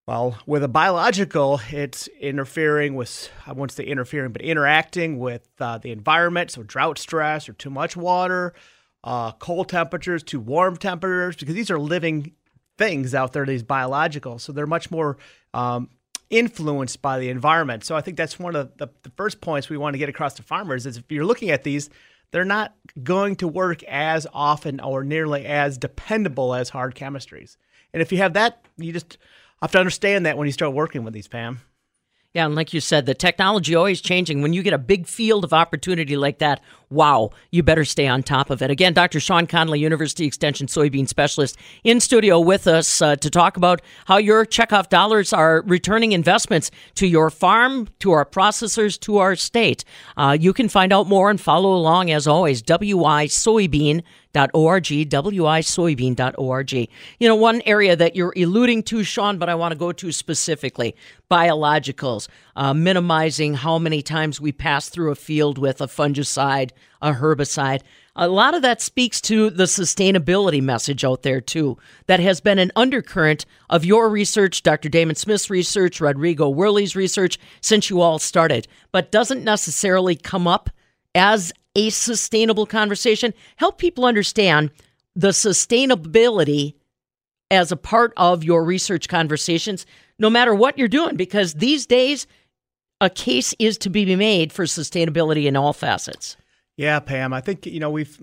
Well, 0.07 0.38
with 0.45 0.63
a 0.63 0.67
biological, 0.67 1.59
it's 1.71 2.07
interfering 2.19 2.93
with, 2.93 3.31
I 3.47 3.53
won't 3.53 3.71
say 3.71 3.85
interfering, 3.85 4.31
but 4.31 4.43
interacting 4.43 5.17
with 5.17 5.47
uh, 5.59 5.79
the 5.79 5.89
environment. 5.91 6.51
So, 6.51 6.62
drought 6.62 7.00
stress 7.00 7.50
or 7.50 7.53
too 7.53 7.71
much 7.71 7.97
water, 7.97 8.53
uh, 9.03 9.31
cold 9.31 9.67
temperatures, 9.69 10.21
too 10.21 10.39
warm 10.39 10.77
temperatures, 10.77 11.38
because 11.38 11.55
these 11.55 11.71
are 11.71 11.79
living 11.79 12.33
things 12.77 13.15
out 13.15 13.33
there, 13.33 13.47
these 13.47 13.63
biologicals. 13.63 14.41
So, 14.41 14.51
they're 14.51 14.67
much 14.67 14.91
more 14.91 15.17
um, 15.55 15.89
influenced 16.29 17.01
by 17.01 17.18
the 17.18 17.29
environment. 17.29 17.83
So, 17.83 17.96
I 17.96 18.01
think 18.01 18.15
that's 18.15 18.37
one 18.37 18.55
of 18.55 18.77
the, 18.77 18.89
the 19.01 19.11
first 19.18 19.41
points 19.41 19.70
we 19.70 19.77
want 19.77 19.96
to 19.96 19.98
get 19.98 20.07
across 20.07 20.35
to 20.35 20.44
farmers 20.44 20.85
is 20.85 20.98
if 20.98 21.11
you're 21.11 21.25
looking 21.25 21.50
at 21.50 21.63
these, 21.63 21.89
they're 22.29 22.46
not 22.46 22.75
going 23.01 23.37
to 23.37 23.48
work 23.48 23.81
as 23.85 24.27
often 24.31 24.79
or 24.81 25.03
nearly 25.03 25.48
as 25.48 25.79
dependable 25.79 26.53
as 26.53 26.70
hard 26.70 26.94
chemistries. 26.94 27.57
And 27.91 28.03
if 28.03 28.11
you 28.11 28.20
have 28.20 28.33
that, 28.33 28.63
you 28.77 28.94
just 28.94 29.18
have 29.61 29.72
to 29.72 29.79
understand 29.79 30.25
that 30.25 30.37
when 30.37 30.48
you 30.48 30.51
start 30.51 30.74
working 30.74 31.03
with 31.03 31.13
these, 31.13 31.27
Pam. 31.27 31.61
Yeah, 32.35 32.46
and 32.46 32.53
like 32.53 32.74
you 32.74 32.81
said, 32.81 33.05
the 33.05 33.13
technology 33.13 33.75
always 33.75 34.01
changing. 34.01 34.41
When 34.41 34.51
you 34.51 34.61
get 34.61 34.74
a 34.74 34.77
big 34.77 35.07
field 35.07 35.46
of 35.46 35.53
opportunity 35.53 36.18
like 36.18 36.39
that, 36.39 36.59
wow, 36.89 37.29
you 37.50 37.63
better 37.63 37.85
stay 37.85 38.07
on 38.07 38.24
top 38.24 38.50
of 38.50 38.61
it. 38.61 38.70
Again, 38.70 38.94
Dr. 38.94 39.22
Shawn 39.22 39.48
Conley, 39.48 39.79
University 39.79 40.25
Extension 40.25 40.68
soybean 40.68 41.07
specialist, 41.07 41.57
in 41.85 42.01
studio 42.01 42.41
with 42.41 42.68
us 42.68 43.01
uh, 43.01 43.15
to 43.15 43.29
talk 43.29 43.55
about 43.55 43.81
how 44.03 44.18
your 44.18 44.46
checkoff 44.46 44.89
dollars 44.89 45.31
are 45.31 45.63
returning 45.65 46.11
investments 46.11 46.72
to 46.96 47.07
your 47.07 47.29
farm, 47.29 47.87
to 48.00 48.11
our 48.11 48.25
processors, 48.25 49.00
to 49.00 49.20
our 49.20 49.37
state. 49.37 49.85
Uh, 50.18 50.35
you 50.37 50.51
can 50.51 50.68
find 50.68 50.91
out 50.91 51.07
more 51.07 51.29
and 51.29 51.39
follow 51.39 51.74
along 51.74 52.11
as 52.11 52.27
always. 52.27 52.61
WI 52.61 53.27
Soybean 53.27 54.03
wisoybean.org, 54.35 54.83
wisoybean.org. 54.83 56.74
You 56.74 57.27
know, 57.27 57.35
one 57.35 57.61
area 57.65 57.95
that 57.95 58.15
you're 58.15 58.33
alluding 58.35 58.83
to, 58.83 59.03
Shawn, 59.03 59.37
but 59.37 59.50
I 59.50 59.55
want 59.55 59.71
to 59.71 59.77
go 59.77 59.91
to 59.91 60.11
specifically 60.11 60.95
biologicals, 61.29 62.27
uh, 62.55 62.74
minimizing 62.74 63.55
how 63.55 63.79
many 63.79 64.01
times 64.01 64.39
we 64.39 64.51
pass 64.51 64.89
through 64.89 65.11
a 65.11 65.15
field 65.15 65.57
with 65.57 65.81
a 65.81 65.87
fungicide, 65.87 66.71
a 67.01 67.13
herbicide. 67.13 67.81
A 68.17 68.29
lot 68.29 68.53
of 68.53 68.61
that 68.61 68.81
speaks 68.81 69.19
to 69.21 69.50
the 69.50 69.65
sustainability 69.65 70.61
message 70.61 71.03
out 71.03 71.24
there, 71.24 71.41
too. 71.41 71.77
That 72.07 72.21
has 72.21 72.39
been 72.39 72.59
an 72.59 72.71
undercurrent 72.75 73.45
of 73.69 73.83
your 73.83 74.09
research, 74.09 74.63
Dr. 74.63 74.87
Damon 74.87 75.15
Smith's 75.15 75.50
research, 75.50 76.00
Rodrigo 76.00 76.50
Werle's 76.50 76.95
research, 76.95 77.37
since 77.59 77.89
you 77.89 78.00
all 78.00 78.19
started, 78.19 78.67
but 78.91 79.11
doesn't 79.11 79.43
necessarily 79.43 80.15
come 80.15 80.48
up 80.48 80.69
as 81.15 81.51
a 81.75 81.89
sustainable 81.89 82.65
conversation. 82.65 83.33
Help 83.55 83.77
people 83.77 84.05
understand 84.05 84.69
the 85.15 85.29
sustainability 85.29 86.75
as 87.49 87.71
a 87.71 87.77
part 87.77 88.13
of 88.17 88.43
your 88.43 88.63
research 88.63 89.07
conversations, 89.07 89.85
no 90.19 90.29
matter 90.29 90.53
what 90.53 90.77
you're 90.77 90.87
doing, 90.87 91.15
because 91.15 91.55
these 91.55 91.85
days, 91.85 92.27
a 93.01 93.09
case 93.09 93.53
is 93.59 93.77
to 93.77 93.89
be 93.89 94.15
made 94.15 94.51
for 94.51 94.65
sustainability 94.65 95.45
in 95.45 95.55
all 95.55 95.73
facets. 95.73 96.37
Yeah, 96.77 96.99
Pam. 96.99 97.33
I 97.33 97.41
think, 97.41 97.65
you 97.65 97.79
know, 97.79 97.89
we've 97.89 98.19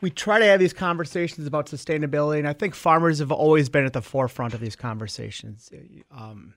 we 0.00 0.10
try 0.10 0.38
to 0.38 0.44
have 0.44 0.58
these 0.58 0.72
conversations 0.72 1.46
about 1.46 1.66
sustainability, 1.66 2.38
and 2.38 2.48
I 2.48 2.52
think 2.52 2.74
farmers 2.74 3.18
have 3.18 3.30
always 3.30 3.68
been 3.68 3.84
at 3.84 3.92
the 3.92 4.02
forefront 4.02 4.54
of 4.54 4.60
these 4.60 4.74
conversations. 4.74 5.70
Um, 6.10 6.54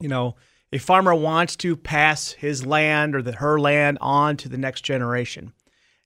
you 0.00 0.08
know, 0.08 0.36
a 0.72 0.78
farmer 0.78 1.14
wants 1.14 1.56
to 1.56 1.76
pass 1.76 2.32
his 2.32 2.64
land 2.64 3.14
or 3.16 3.22
the, 3.22 3.32
her 3.32 3.58
land 3.58 3.98
on 4.00 4.36
to 4.38 4.48
the 4.48 4.58
next 4.58 4.82
generation. 4.82 5.52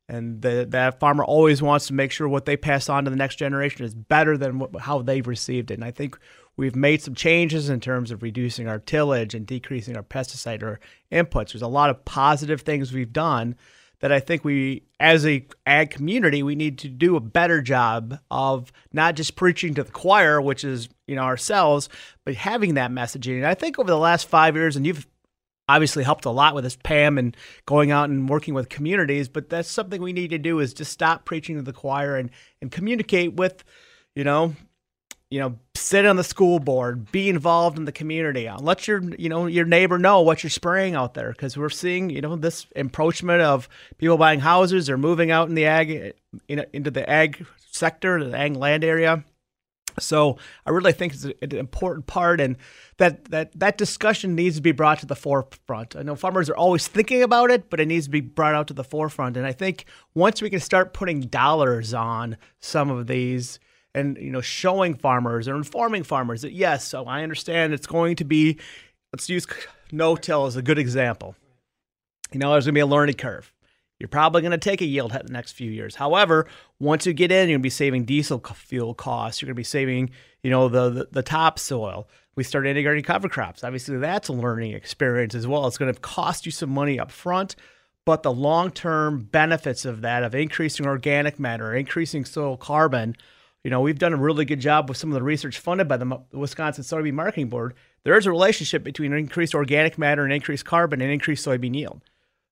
And 0.08 0.42
the, 0.42 0.66
that 0.70 1.00
farmer 1.00 1.24
always 1.24 1.62
wants 1.62 1.86
to 1.86 1.94
make 1.94 2.12
sure 2.12 2.28
what 2.28 2.44
they 2.44 2.56
pass 2.56 2.88
on 2.88 3.04
to 3.04 3.10
the 3.10 3.16
next 3.16 3.36
generation 3.36 3.84
is 3.84 3.94
better 3.94 4.36
than 4.36 4.58
what, 4.58 4.76
how 4.80 5.00
they've 5.02 5.26
received 5.26 5.70
it. 5.70 5.74
And 5.74 5.84
I 5.84 5.90
think 5.90 6.18
we've 6.56 6.76
made 6.76 7.02
some 7.02 7.14
changes 7.14 7.68
in 7.70 7.80
terms 7.80 8.10
of 8.10 8.22
reducing 8.22 8.68
our 8.68 8.78
tillage 8.78 9.34
and 9.34 9.46
decreasing 9.46 9.96
our 9.96 10.02
pesticide 10.02 10.62
or 10.62 10.80
inputs. 11.10 11.52
There's 11.52 11.62
a 11.62 11.68
lot 11.68 11.90
of 11.90 12.04
positive 12.04 12.62
things 12.62 12.92
we've 12.92 13.12
done 13.12 13.56
that 14.00 14.12
I 14.12 14.20
think 14.20 14.44
we, 14.44 14.82
as 15.00 15.24
a 15.24 15.46
ag 15.64 15.88
community, 15.90 16.42
we 16.42 16.54
need 16.54 16.78
to 16.80 16.88
do 16.88 17.16
a 17.16 17.20
better 17.20 17.62
job 17.62 18.18
of 18.30 18.72
not 18.92 19.14
just 19.14 19.36
preaching 19.36 19.72
to 19.74 19.84
the 19.84 19.92
choir, 19.92 20.40
which 20.40 20.64
is 20.64 20.90
you 21.06 21.16
know 21.16 21.22
ourselves, 21.22 21.88
but 22.24 22.34
having 22.34 22.74
that 22.74 22.90
messaging. 22.90 23.36
And 23.36 23.46
I 23.46 23.54
think 23.54 23.78
over 23.78 23.90
the 23.90 23.98
last 23.98 24.28
five 24.28 24.56
years, 24.56 24.76
and 24.76 24.86
you've 24.86 25.06
obviously 25.68 26.04
helped 26.04 26.24
a 26.24 26.30
lot 26.30 26.54
with 26.54 26.64
this, 26.64 26.76
Pam, 26.76 27.18
and 27.18 27.36
going 27.66 27.90
out 27.90 28.10
and 28.10 28.28
working 28.28 28.54
with 28.54 28.68
communities. 28.68 29.28
But 29.28 29.48
that's 29.48 29.70
something 29.70 30.02
we 30.02 30.12
need 30.12 30.30
to 30.30 30.38
do 30.38 30.60
is 30.60 30.74
just 30.74 30.92
stop 30.92 31.24
preaching 31.24 31.56
to 31.56 31.62
the 31.62 31.72
choir 31.72 32.16
and 32.16 32.30
and 32.60 32.70
communicate 32.70 33.34
with, 33.34 33.64
you 34.14 34.24
know, 34.24 34.54
you 35.30 35.40
know, 35.40 35.58
sit 35.74 36.06
on 36.06 36.14
the 36.14 36.22
school 36.22 36.60
board, 36.60 37.10
be 37.10 37.28
involved 37.28 37.76
in 37.76 37.86
the 37.86 37.92
community. 37.92 38.46
Uh, 38.46 38.58
let 38.60 38.86
your, 38.86 39.02
you 39.18 39.28
know, 39.28 39.46
your 39.46 39.64
neighbor 39.64 39.98
know 39.98 40.20
what 40.20 40.44
you're 40.44 40.50
spraying 40.50 40.94
out 40.94 41.14
there 41.14 41.32
because 41.32 41.56
we're 41.56 41.70
seeing, 41.70 42.08
you 42.08 42.20
know, 42.20 42.36
this 42.36 42.66
encroachment 42.76 43.42
of 43.42 43.68
people 43.98 44.16
buying 44.16 44.38
houses 44.38 44.88
or 44.88 44.96
moving 44.96 45.32
out 45.32 45.48
in 45.48 45.56
the 45.56 45.66
ag, 45.66 46.14
in, 46.46 46.64
into 46.72 46.90
the 46.90 47.08
ag 47.10 47.44
sector, 47.72 48.22
the 48.22 48.38
ag 48.38 48.54
land 48.54 48.84
area. 48.84 49.24
So 49.98 50.38
I 50.66 50.70
really 50.70 50.92
think 50.92 51.14
it's 51.14 51.24
an 51.24 51.56
important 51.56 52.06
part, 52.06 52.40
and 52.40 52.56
that 52.98 53.26
that 53.26 53.58
that 53.58 53.78
discussion 53.78 54.34
needs 54.34 54.56
to 54.56 54.62
be 54.62 54.72
brought 54.72 55.00
to 55.00 55.06
the 55.06 55.16
forefront. 55.16 55.96
I 55.96 56.02
know 56.02 56.16
farmers 56.16 56.50
are 56.50 56.56
always 56.56 56.88
thinking 56.88 57.22
about 57.22 57.50
it, 57.50 57.70
but 57.70 57.80
it 57.80 57.86
needs 57.86 58.06
to 58.06 58.10
be 58.10 58.20
brought 58.20 58.54
out 58.54 58.68
to 58.68 58.74
the 58.74 58.84
forefront. 58.84 59.36
And 59.36 59.46
I 59.46 59.52
think 59.52 59.84
once 60.14 60.42
we 60.42 60.50
can 60.50 60.60
start 60.60 60.94
putting 60.94 61.20
dollars 61.20 61.94
on 61.94 62.36
some 62.60 62.90
of 62.90 63.06
these 63.06 63.58
and 63.94 64.16
you 64.18 64.30
know 64.30 64.40
showing 64.40 64.94
farmers 64.94 65.48
or 65.48 65.56
informing 65.56 66.02
farmers 66.02 66.42
that 66.42 66.52
yes, 66.52 66.86
so 66.86 67.04
I 67.04 67.22
understand 67.22 67.72
it's 67.72 67.86
going 67.86 68.16
to 68.16 68.24
be. 68.24 68.58
Let's 69.12 69.28
use 69.28 69.46
no-till 69.92 70.46
as 70.46 70.56
a 70.56 70.62
good 70.62 70.78
example. 70.78 71.36
You 72.32 72.40
know, 72.40 72.50
there's 72.50 72.64
going 72.64 72.72
to 72.72 72.78
be 72.78 72.80
a 72.80 72.86
learning 72.86 73.14
curve. 73.14 73.52
You're 73.98 74.08
probably 74.08 74.42
going 74.42 74.52
to 74.52 74.58
take 74.58 74.80
a 74.80 74.86
yield 74.86 75.12
hit 75.12 75.26
the 75.26 75.32
next 75.32 75.52
few 75.52 75.70
years. 75.70 75.94
However, 75.94 76.46
once 76.80 77.06
you 77.06 77.12
get 77.12 77.30
in, 77.30 77.48
you're 77.48 77.56
going 77.56 77.62
to 77.62 77.66
be 77.66 77.70
saving 77.70 78.04
diesel 78.04 78.38
fuel 78.38 78.94
costs. 78.94 79.40
You're 79.40 79.46
going 79.46 79.54
to 79.54 79.60
be 79.60 79.64
saving, 79.64 80.10
you 80.42 80.50
know, 80.50 80.68
the, 80.68 80.90
the, 80.90 81.08
the 81.12 81.22
topsoil. 81.22 82.08
We 82.34 82.42
start 82.42 82.66
integrating 82.66 83.04
cover 83.04 83.28
crops. 83.28 83.62
Obviously, 83.62 83.96
that's 83.98 84.28
a 84.28 84.32
learning 84.32 84.72
experience 84.72 85.34
as 85.34 85.46
well. 85.46 85.66
It's 85.66 85.78
going 85.78 85.94
to 85.94 86.00
cost 86.00 86.44
you 86.44 86.50
some 86.52 86.70
money 86.70 86.98
up 86.98 87.12
front, 87.12 87.54
but 88.04 88.24
the 88.24 88.32
long 88.32 88.72
term 88.72 89.28
benefits 89.30 89.84
of 89.84 90.00
that, 90.00 90.24
of 90.24 90.34
increasing 90.34 90.86
organic 90.86 91.38
matter, 91.38 91.74
increasing 91.74 92.24
soil 92.24 92.56
carbon, 92.56 93.16
you 93.62 93.70
know, 93.70 93.80
we've 93.80 93.98
done 93.98 94.12
a 94.12 94.18
really 94.18 94.44
good 94.44 94.60
job 94.60 94.88
with 94.88 94.98
some 94.98 95.10
of 95.10 95.14
the 95.14 95.22
research 95.22 95.58
funded 95.58 95.88
by 95.88 95.96
the 95.96 96.20
Wisconsin 96.32 96.84
Soybean 96.84 97.14
Marketing 97.14 97.48
Board. 97.48 97.74
There 98.02 98.18
is 98.18 98.26
a 98.26 98.30
relationship 98.30 98.84
between 98.84 99.14
increased 99.14 99.54
organic 99.54 99.96
matter 99.96 100.24
and 100.24 100.32
increased 100.32 100.66
carbon 100.66 101.00
and 101.00 101.10
increased 101.10 101.46
soybean 101.46 101.74
yield. 101.74 102.02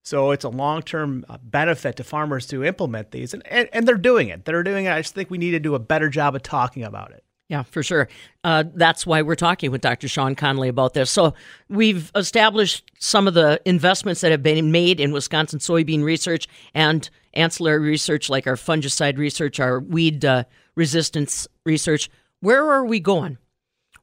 So 0.02 0.32
it's 0.32 0.44
a 0.44 0.48
long 0.48 0.82
term 0.82 1.24
uh, 1.28 1.38
benefit 1.42 1.96
to 1.96 2.04
farmers 2.04 2.46
to 2.48 2.64
implement 2.64 3.12
these, 3.12 3.34
and, 3.34 3.46
and, 3.46 3.68
and 3.72 3.86
they're 3.86 3.96
doing 3.96 4.28
it. 4.28 4.44
They're 4.44 4.62
doing 4.62 4.86
it. 4.86 4.92
I 4.92 5.00
just 5.00 5.14
think 5.14 5.30
we 5.30 5.38
need 5.38 5.52
to 5.52 5.60
do 5.60 5.74
a 5.74 5.78
better 5.78 6.08
job 6.08 6.34
of 6.34 6.42
talking 6.42 6.84
about 6.84 7.12
it. 7.12 7.24
Yeah, 7.48 7.64
for 7.64 7.82
sure. 7.82 8.08
Uh, 8.44 8.64
that's 8.74 9.06
why 9.06 9.20
we're 9.20 9.34
talking 9.34 9.70
with 9.70 9.82
Dr. 9.82 10.08
Shawn 10.08 10.34
Conley 10.34 10.68
about 10.68 10.94
this. 10.94 11.10
So 11.10 11.34
we've 11.68 12.10
established 12.14 12.90
some 12.98 13.28
of 13.28 13.34
the 13.34 13.60
investments 13.66 14.22
that 14.22 14.30
have 14.30 14.42
been 14.42 14.72
made 14.72 15.00
in 15.00 15.12
Wisconsin 15.12 15.58
soybean 15.58 16.02
research 16.02 16.48
and 16.72 17.08
ancillary 17.34 17.80
research, 17.80 18.30
like 18.30 18.46
our 18.46 18.56
fungicide 18.56 19.18
research, 19.18 19.60
our 19.60 19.80
weed 19.80 20.24
uh, 20.24 20.44
resistance 20.76 21.46
research. 21.66 22.08
Where 22.40 22.70
are 22.70 22.86
we 22.86 23.00
going? 23.00 23.36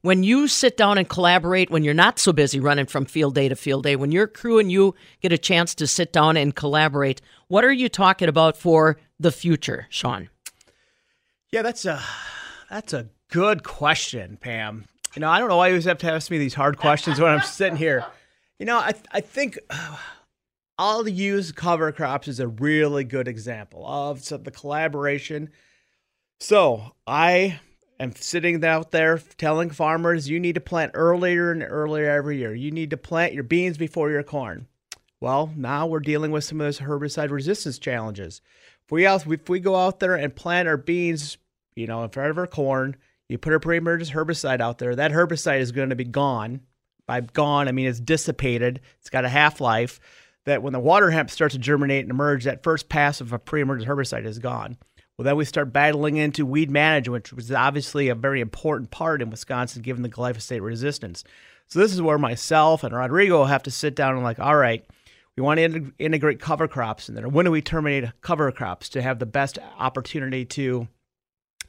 When 0.02 0.24
you 0.24 0.48
sit 0.48 0.78
down 0.78 0.98
and 0.98 1.10
collaborate, 1.10 1.70
when 1.70 1.84
you're 1.84 1.94
not 1.94 2.20
so 2.20 2.32
busy 2.32 2.60
running 2.60 2.86
from 2.86 3.06
field 3.06 3.36
day 3.36 3.50
to 3.50 3.56
field 3.56 3.84
day, 3.84 3.98
when 3.98 4.14
your 4.14 4.28
crew 4.28 4.58
and 4.58 4.72
you 4.72 4.96
get 5.22 5.34
a 5.34 5.38
chance 5.38 5.76
to 5.76 5.88
sit 5.88 6.14
down 6.14 6.38
and 6.38 6.56
collaborate, 6.56 7.22
what 7.50 7.66
are 7.66 7.72
you 7.72 7.90
talking 7.90 8.30
about 8.30 8.56
for 8.56 8.98
the 9.20 9.32
future, 9.32 9.88
Shawn? 9.90 10.30
Yeah, 11.52 11.64
that's 11.64 11.84
a 11.86 12.02
that's 12.70 12.94
a 12.94 13.10
good 13.30 13.64
question, 13.64 14.38
Pam. 14.38 14.86
You 15.16 15.22
know, 15.22 15.30
I 15.30 15.40
don't 15.40 15.50
know 15.50 15.58
why 15.58 15.68
you 15.68 15.74
always 15.74 15.86
have 15.86 15.98
to 16.00 16.12
ask 16.12 16.32
me 16.32 16.38
these 16.38 16.54
hard 16.54 16.78
questions 16.78 17.20
when 17.20 17.32
I'm 17.32 17.42
sitting 17.42 17.76
here. 17.76 18.06
You 18.58 18.66
know, 18.66 18.78
I 18.78 18.94
I 19.12 19.20
think 19.20 19.60
uh, 19.70 19.98
I'll 20.78 21.10
use 21.10 21.52
cover 21.52 21.92
crops 21.92 22.30
as 22.30 22.40
a 22.40 22.48
really 22.48 23.04
good 23.04 23.28
example 23.28 23.86
of 23.86 24.26
the 24.26 24.52
collaboration. 24.52 25.50
So 26.40 26.94
I 27.06 27.60
am 28.00 28.16
sitting 28.16 28.64
out 28.64 28.92
there 28.92 29.20
telling 29.38 29.70
farmers 29.70 30.30
you 30.30 30.40
need 30.40 30.56
to 30.56 30.62
plant 30.62 30.92
earlier 30.94 31.52
and 31.52 31.64
earlier 31.64 32.10
every 32.10 32.38
year. 32.38 32.54
You 32.54 32.72
need 32.72 32.90
to 32.92 32.98
plant 32.98 33.34
your 33.34 33.44
beans 33.44 33.78
before 33.78 34.10
your 34.10 34.24
corn. 34.24 34.68
Well, 35.22 35.52
now 35.56 35.86
we're 35.86 36.00
dealing 36.00 36.32
with 36.32 36.46
some 36.46 36.62
of 36.62 36.66
those 36.66 36.80
herbicide 36.80 37.30
resistance 37.30 37.78
challenges. 37.78 38.42
If 38.86 38.92
we 38.92 39.06
if 39.06 39.50
we 39.50 39.60
go 39.60 39.76
out 39.76 40.00
there 40.00 40.16
and 40.16 40.36
plant 40.36 40.68
our 40.68 40.78
beans, 40.78 41.38
you 41.76 41.88
know, 41.88 42.04
in 42.04 42.10
front 42.10 42.32
of 42.32 42.38
our 42.38 42.48
corn, 42.48 42.96
you 43.28 43.38
put 43.38 43.54
a 43.54 43.60
pre-emergence 43.60 44.12
herbicide 44.12 44.62
out 44.62 44.78
there, 44.78 44.96
that 44.96 45.12
herbicide 45.12 45.60
is 45.60 45.72
going 45.72 45.90
to 45.90 45.96
be 45.96 46.06
gone. 46.06 46.62
By 47.06 47.22
gone, 47.22 47.68
I 47.68 47.72
mean 47.72 47.88
it's 47.88 48.00
dissipated. 48.00 48.82
It's 49.00 49.10
got 49.10 49.26
a 49.26 49.30
half-life. 49.30 50.00
That 50.46 50.64
when 50.64 50.74
the 50.74 50.80
water 50.80 51.12
hemp 51.12 51.30
starts 51.30 51.54
to 51.54 51.60
germinate 51.60 52.06
and 52.06 52.12
emerge, 52.12 52.46
that 52.46 52.64
first 52.64 52.88
pass 52.88 53.20
of 53.20 53.34
a 53.34 53.40
pre-emergence 53.40 53.90
herbicide 53.90 54.26
is 54.26 54.40
gone. 54.40 54.78
Well, 55.20 55.26
then 55.26 55.36
we 55.36 55.44
start 55.44 55.74
battling 55.74 56.16
into 56.16 56.46
weed 56.46 56.72
management, 56.72 57.26
which 57.26 57.34
was 57.34 57.52
obviously 57.52 58.08
a 58.08 58.16
very 58.16 58.40
important 58.40 58.90
part 58.90 59.22
in 59.22 59.30
Wisconsin 59.30 59.82
given 59.82 60.02
the 60.02 60.08
glyphosate 60.08 60.62
resistance. 60.62 61.26
So 61.68 61.80
this 61.80 61.94
is 61.94 62.02
where 62.02 62.18
myself 62.18 62.86
and 62.86 62.96
Rodrigo 62.96 63.44
have 63.44 63.64
to 63.64 63.70
sit 63.70 63.98
down 63.98 64.16
and 64.16 64.24
like, 64.24 64.40
all 64.40 64.56
right, 64.56 64.86
we 65.36 65.44
want 65.44 65.60
to 65.60 65.92
integrate 66.00 66.40
cover 66.40 66.70
crops 66.70 67.10
in 67.10 67.16
there. 67.16 67.28
When 67.28 67.44
do 67.44 67.52
we 67.52 67.62
terminate 67.62 68.10
cover 68.22 68.50
crops 68.54 68.88
to 68.90 69.02
have 69.02 69.20
the 69.20 69.26
best 69.26 69.60
opportunity 69.78 70.46
to, 70.46 70.88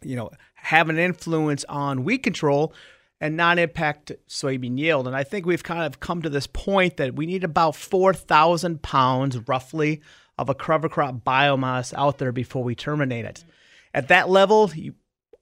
you 0.00 0.14
know, 0.14 0.30
have 0.54 0.88
an 0.88 1.00
influence 1.00 1.64
on 1.64 2.04
weed 2.04 2.18
control 2.18 2.72
and 3.20 3.36
not 3.36 3.58
impact 3.58 4.12
soybean 4.28 4.78
yield? 4.78 5.08
And 5.08 5.16
I 5.16 5.24
think 5.24 5.44
we've 5.44 5.64
kind 5.64 5.82
of 5.82 5.98
come 5.98 6.22
to 6.22 6.30
this 6.30 6.46
point 6.46 6.98
that 6.98 7.16
we 7.16 7.26
need 7.26 7.42
about 7.42 7.74
4,000 7.74 8.80
pounds 8.80 9.38
roughly 9.48 10.02
of 10.40 10.48
a 10.48 10.54
cover 10.54 10.88
crop 10.88 11.16
biomass 11.16 11.92
out 11.94 12.16
there 12.16 12.32
before 12.32 12.64
we 12.64 12.74
terminate 12.74 13.26
it. 13.26 13.44
At 13.92 14.08
that 14.08 14.30
level, 14.30 14.70
you, 14.74 14.94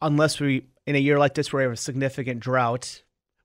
unless 0.03 0.41
we 0.41 0.67
in 0.89 0.97
a 0.97 0.99
year 0.99 1.21
like 1.21 1.35
this 1.35 1.53
where 1.53 1.61
we 1.61 1.65
have 1.65 1.73
a 1.73 1.77
significant 1.77 2.41
drought, 2.41 3.03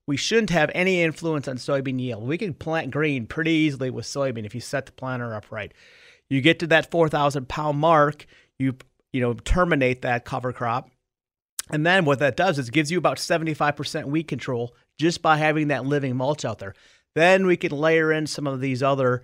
we 0.07 0.17
shouldn't 0.17 0.49
have 0.49 0.71
any 0.73 1.03
influence 1.03 1.47
on 1.47 1.57
soybean 1.57 1.99
yield. 1.99 2.27
We 2.27 2.39
can 2.39 2.55
plant 2.55 2.89
green 2.89 3.27
pretty 3.27 3.51
easily 3.51 3.91
with 3.91 4.05
soybean 4.05 4.47
if 4.47 4.55
you 4.55 4.61
set 4.61 4.87
the 4.87 4.93
planter 4.93 5.35
up 5.35 5.51
right. 5.51 5.71
You 6.27 6.41
get 6.41 6.57
to 6.59 6.67
that 6.67 6.89
4,000 6.89 7.47
pound 7.47 7.77
mark, 7.77 8.25
you 8.57 8.75
you 9.11 9.21
know 9.21 9.35
terminate 9.35 10.01
that 10.01 10.25
cover 10.25 10.53
crop, 10.53 10.89
and 11.69 11.85
then 11.85 12.03
what 12.03 12.17
that 12.17 12.35
does 12.35 12.57
is 12.57 12.71
gives 12.71 12.91
you 12.91 12.97
about 12.97 13.17
75% 13.17 14.05
weed 14.05 14.27
control 14.27 14.73
just 14.97 15.21
by 15.21 15.37
having 15.37 15.67
that 15.67 15.85
living 15.85 16.15
mulch 16.15 16.45
out 16.45 16.57
there. 16.57 16.73
Then 17.13 17.45
we 17.45 17.57
can 17.57 17.71
layer 17.71 18.11
in 18.11 18.25
some 18.25 18.47
of 18.47 18.59
these 18.59 18.81
other 18.81 19.21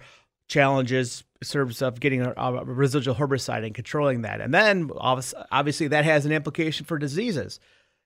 challenges 0.47 1.23
serves 1.41 1.81
of 1.81 1.99
getting 1.99 2.21
a, 2.21 2.33
a, 2.35 2.63
residual 2.65 3.15
herbicide 3.15 3.65
and 3.65 3.73
controlling 3.73 4.23
that. 4.23 4.41
And 4.41 4.53
then 4.53 4.89
obviously 4.97 5.87
that 5.87 6.05
has 6.05 6.25
an 6.25 6.31
implication 6.31 6.85
for 6.85 6.97
diseases. 6.97 7.59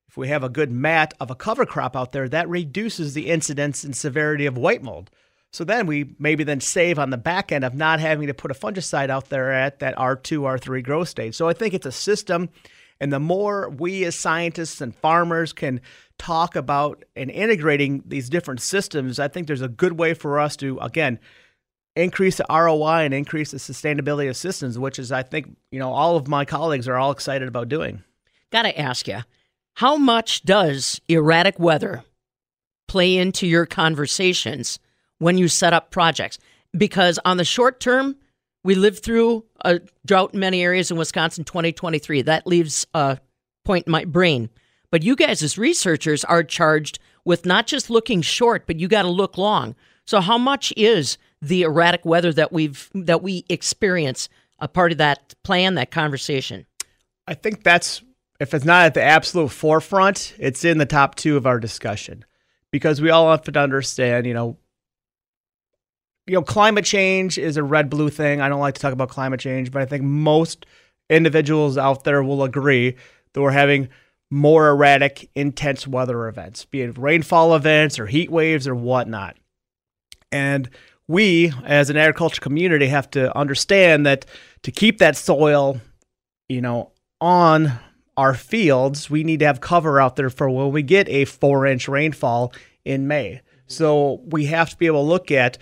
If 0.07 0.17
we 0.17 0.27
have 0.27 0.43
a 0.43 0.49
good 0.49 0.71
mat 0.71 1.13
of 1.19 1.31
a 1.31 1.35
cover 1.35 1.65
crop 1.65 1.95
out 1.95 2.11
there, 2.11 2.29
that 2.29 2.47
reduces 2.47 3.13
the 3.13 3.29
incidence 3.29 3.83
and 3.83 3.95
severity 3.95 4.45
of 4.45 4.57
white 4.57 4.83
mold. 4.83 5.09
So 5.51 5.63
then 5.63 5.87
we 5.87 6.15
maybe 6.19 6.43
then 6.43 6.59
save 6.61 6.99
on 6.99 7.09
the 7.09 7.17
back 7.17 7.51
end 7.51 7.63
of 7.63 7.73
not 7.73 7.99
having 7.99 8.27
to 8.27 8.33
put 8.33 8.51
a 8.51 8.55
fungicide 8.55 9.09
out 9.09 9.29
there 9.29 9.51
at 9.51 9.79
that 9.79 9.95
R2, 9.97 10.39
R3 10.39 10.83
growth 10.83 11.09
stage. 11.09 11.35
So 11.35 11.47
I 11.47 11.53
think 11.53 11.73
it's 11.73 11.85
a 11.85 11.91
system. 11.91 12.49
And 12.99 13.11
the 13.11 13.19
more 13.19 13.69
we 13.69 14.03
as 14.05 14.15
scientists 14.15 14.81
and 14.81 14.95
farmers 14.95 15.53
can 15.53 15.81
talk 16.17 16.55
about 16.55 17.03
and 17.15 17.29
integrating 17.29 18.03
these 18.05 18.29
different 18.29 18.61
systems, 18.61 19.19
I 19.19 19.27
think 19.27 19.47
there's 19.47 19.61
a 19.61 19.67
good 19.67 19.93
way 19.93 20.13
for 20.13 20.39
us 20.39 20.55
to, 20.57 20.79
again, 20.79 21.19
increase 21.95 22.37
the 22.37 22.45
ROI 22.49 23.05
and 23.05 23.13
increase 23.13 23.51
the 23.51 23.57
sustainability 23.57 24.29
of 24.29 24.37
systems, 24.37 24.79
which 24.79 24.99
is, 24.99 25.11
I 25.11 25.23
think, 25.23 25.55
you 25.71 25.79
know, 25.79 25.91
all 25.91 26.15
of 26.15 26.27
my 26.27 26.45
colleagues 26.45 26.87
are 26.87 26.97
all 26.97 27.11
excited 27.11 27.47
about 27.47 27.69
doing. 27.69 28.03
Got 28.51 28.63
to 28.63 28.79
ask 28.79 29.07
you, 29.07 29.19
how 29.75 29.97
much 29.97 30.43
does 30.43 31.01
erratic 31.07 31.59
weather 31.59 32.03
play 32.87 33.17
into 33.17 33.47
your 33.47 33.65
conversations 33.65 34.79
when 35.19 35.37
you 35.37 35.47
set 35.47 35.73
up 35.73 35.91
projects? 35.91 36.37
Because 36.75 37.19
on 37.25 37.37
the 37.37 37.45
short 37.45 37.79
term, 37.79 38.15
we 38.63 38.75
lived 38.75 39.03
through 39.03 39.45
a 39.65 39.81
drought 40.05 40.33
in 40.33 40.39
many 40.39 40.63
areas 40.63 40.89
in 40.89 40.97
Wisconsin 40.97 41.43
2023. 41.43 42.21
That 42.23 42.47
leaves 42.47 42.87
a 42.93 43.19
point 43.65 43.87
in 43.87 43.91
my 43.91 44.05
brain. 44.05 44.49
But 44.89 45.03
you 45.03 45.15
guys, 45.15 45.43
as 45.43 45.57
researchers, 45.57 46.23
are 46.23 46.43
charged 46.43 46.99
with 47.25 47.45
not 47.45 47.67
just 47.67 47.89
looking 47.89 48.21
short, 48.21 48.67
but 48.67 48.79
you 48.79 48.87
got 48.87 49.03
to 49.03 49.09
look 49.09 49.37
long. 49.37 49.75
So, 50.05 50.19
how 50.21 50.37
much 50.37 50.73
is 50.75 51.17
the 51.41 51.63
erratic 51.63 52.05
weather 52.05 52.33
that 52.33 52.51
we've 52.51 52.89
that 52.93 53.21
we 53.21 53.45
experience 53.49 54.29
a 54.59 54.67
part 54.67 54.91
of 54.91 54.97
that 54.97 55.33
plan, 55.43 55.75
that 55.75 55.91
conversation? 55.91 56.65
I 57.27 57.33
think 57.33 57.63
that's 57.63 58.03
if 58.39 58.53
it's 58.53 58.65
not 58.65 58.85
at 58.85 58.93
the 58.93 59.03
absolute 59.03 59.49
forefront, 59.49 60.35
it's 60.37 60.65
in 60.65 60.77
the 60.77 60.85
top 60.85 61.15
two 61.15 61.37
of 61.37 61.45
our 61.45 61.59
discussion 61.59 62.25
because 62.71 62.99
we 62.99 63.09
all 63.09 63.31
have 63.31 63.43
to 63.43 63.59
understand, 63.59 64.25
you 64.25 64.33
know, 64.33 64.57
you 66.25 66.33
know, 66.33 66.41
climate 66.41 66.85
change 66.85 67.37
is 67.37 67.57
a 67.57 67.63
red 67.63 67.89
blue 67.89 68.09
thing. 68.09 68.41
I 68.41 68.49
don't 68.49 68.59
like 68.59 68.75
to 68.75 68.81
talk 68.81 68.93
about 68.93 69.09
climate 69.09 69.39
change, 69.39 69.71
but 69.71 69.81
I 69.81 69.85
think 69.85 70.03
most 70.03 70.65
individuals 71.09 71.77
out 71.77 72.03
there 72.03 72.23
will 72.23 72.43
agree 72.43 72.95
that 73.33 73.41
we're 73.41 73.51
having 73.51 73.89
more 74.31 74.69
erratic, 74.69 75.29
intense 75.35 75.87
weather 75.87 76.27
events, 76.27 76.65
be 76.65 76.81
it 76.81 76.97
rainfall 76.97 77.55
events 77.55 77.99
or 77.99 78.07
heat 78.07 78.31
waves 78.31 78.67
or 78.67 78.73
whatnot. 78.73 79.37
And 80.33 80.69
we, 81.07 81.53
as 81.63 81.89
an 81.89 81.97
agriculture 81.97 82.41
community, 82.41 82.87
have 82.87 83.09
to 83.11 83.35
understand 83.37 84.05
that 84.05 84.25
to 84.63 84.71
keep 84.71 84.97
that 84.97 85.15
soil, 85.15 85.79
you 86.49 86.59
know, 86.59 86.91
on 87.21 87.73
our 88.17 88.33
fields, 88.33 89.09
we 89.09 89.23
need 89.23 89.39
to 89.39 89.45
have 89.45 89.61
cover 89.61 90.01
out 90.01 90.15
there 90.15 90.29
for 90.29 90.49
when 90.49 90.71
we 90.71 90.81
get 90.81 91.07
a 91.07 91.25
four 91.25 91.65
inch 91.67 91.87
rainfall 91.87 92.51
in 92.83 93.07
May. 93.07 93.41
So 93.67 94.21
we 94.25 94.45
have 94.45 94.69
to 94.71 94.77
be 94.77 94.87
able 94.87 95.03
to 95.03 95.09
look 95.09 95.31
at 95.31 95.57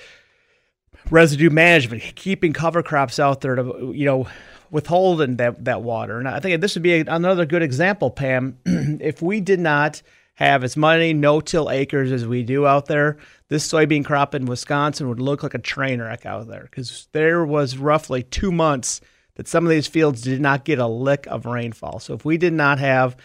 residue 1.09 1.49
management, 1.49 2.15
keeping 2.15 2.53
cover 2.53 2.81
crops 2.81 3.19
out 3.19 3.41
there 3.41 3.55
to, 3.55 3.91
you 3.93 4.05
know, 4.05 4.27
withholding 4.69 5.35
that, 5.37 5.65
that 5.65 5.81
water. 5.81 6.17
And 6.17 6.27
I 6.27 6.39
think 6.39 6.61
this 6.61 6.75
would 6.75 6.83
be 6.83 6.99
another 6.99 7.45
good 7.45 7.61
example, 7.61 8.09
Pam. 8.09 8.57
if 8.65 9.21
we 9.21 9.41
did 9.41 9.59
not 9.59 10.01
have 10.35 10.63
as 10.63 10.77
many 10.77 11.13
no-till 11.13 11.69
acres 11.69 12.11
as 12.11 12.25
we 12.25 12.43
do 12.43 12.65
out 12.65 12.87
there, 12.87 13.17
this 13.49 13.67
soybean 13.67 14.05
crop 14.05 14.33
in 14.33 14.45
Wisconsin 14.45 15.09
would 15.09 15.19
look 15.19 15.43
like 15.43 15.53
a 15.53 15.59
train 15.59 16.01
wreck 16.01 16.25
out 16.25 16.47
there 16.47 16.63
because 16.63 17.07
there 17.11 17.45
was 17.45 17.77
roughly 17.77 18.23
two 18.23 18.51
months 18.51 19.01
that 19.35 19.47
some 19.47 19.65
of 19.65 19.69
these 19.69 19.87
fields 19.87 20.21
did 20.21 20.41
not 20.41 20.65
get 20.65 20.79
a 20.79 20.87
lick 20.87 21.27
of 21.27 21.45
rainfall. 21.45 21.99
So 21.99 22.13
if 22.13 22.25
we 22.25 22.37
did 22.37 22.53
not 22.53 22.79
have 22.79 23.17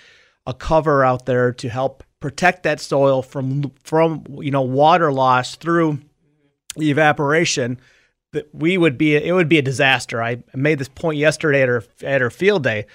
a 0.47 0.55
cover 0.55 1.05
out 1.05 1.27
there 1.27 1.53
to 1.53 1.69
help 1.69 2.05
protect 2.21 2.63
that 2.63 2.81
soil 2.81 3.23
from 3.23 3.71
from 3.83 4.25
you 4.41 4.51
know 4.51 4.63
water 4.63 5.13
loss 5.13 5.57
through 5.57 5.99
evaporation, 6.77 7.81
that 8.33 8.53
we 8.55 8.79
would 8.79 8.99
be 8.99 9.17
it 9.17 9.33
would 9.33 9.49
be 9.49 9.59
a 9.59 9.63
disaster. 9.63 10.23
I 10.23 10.43
made 10.55 10.79
this 10.79 10.89
point 10.89 11.19
yesterday 11.19 11.63
at 11.63 11.69
our 11.69 11.85
at 12.03 12.23
our 12.23 12.31
field 12.31 12.63
day. 12.65 12.87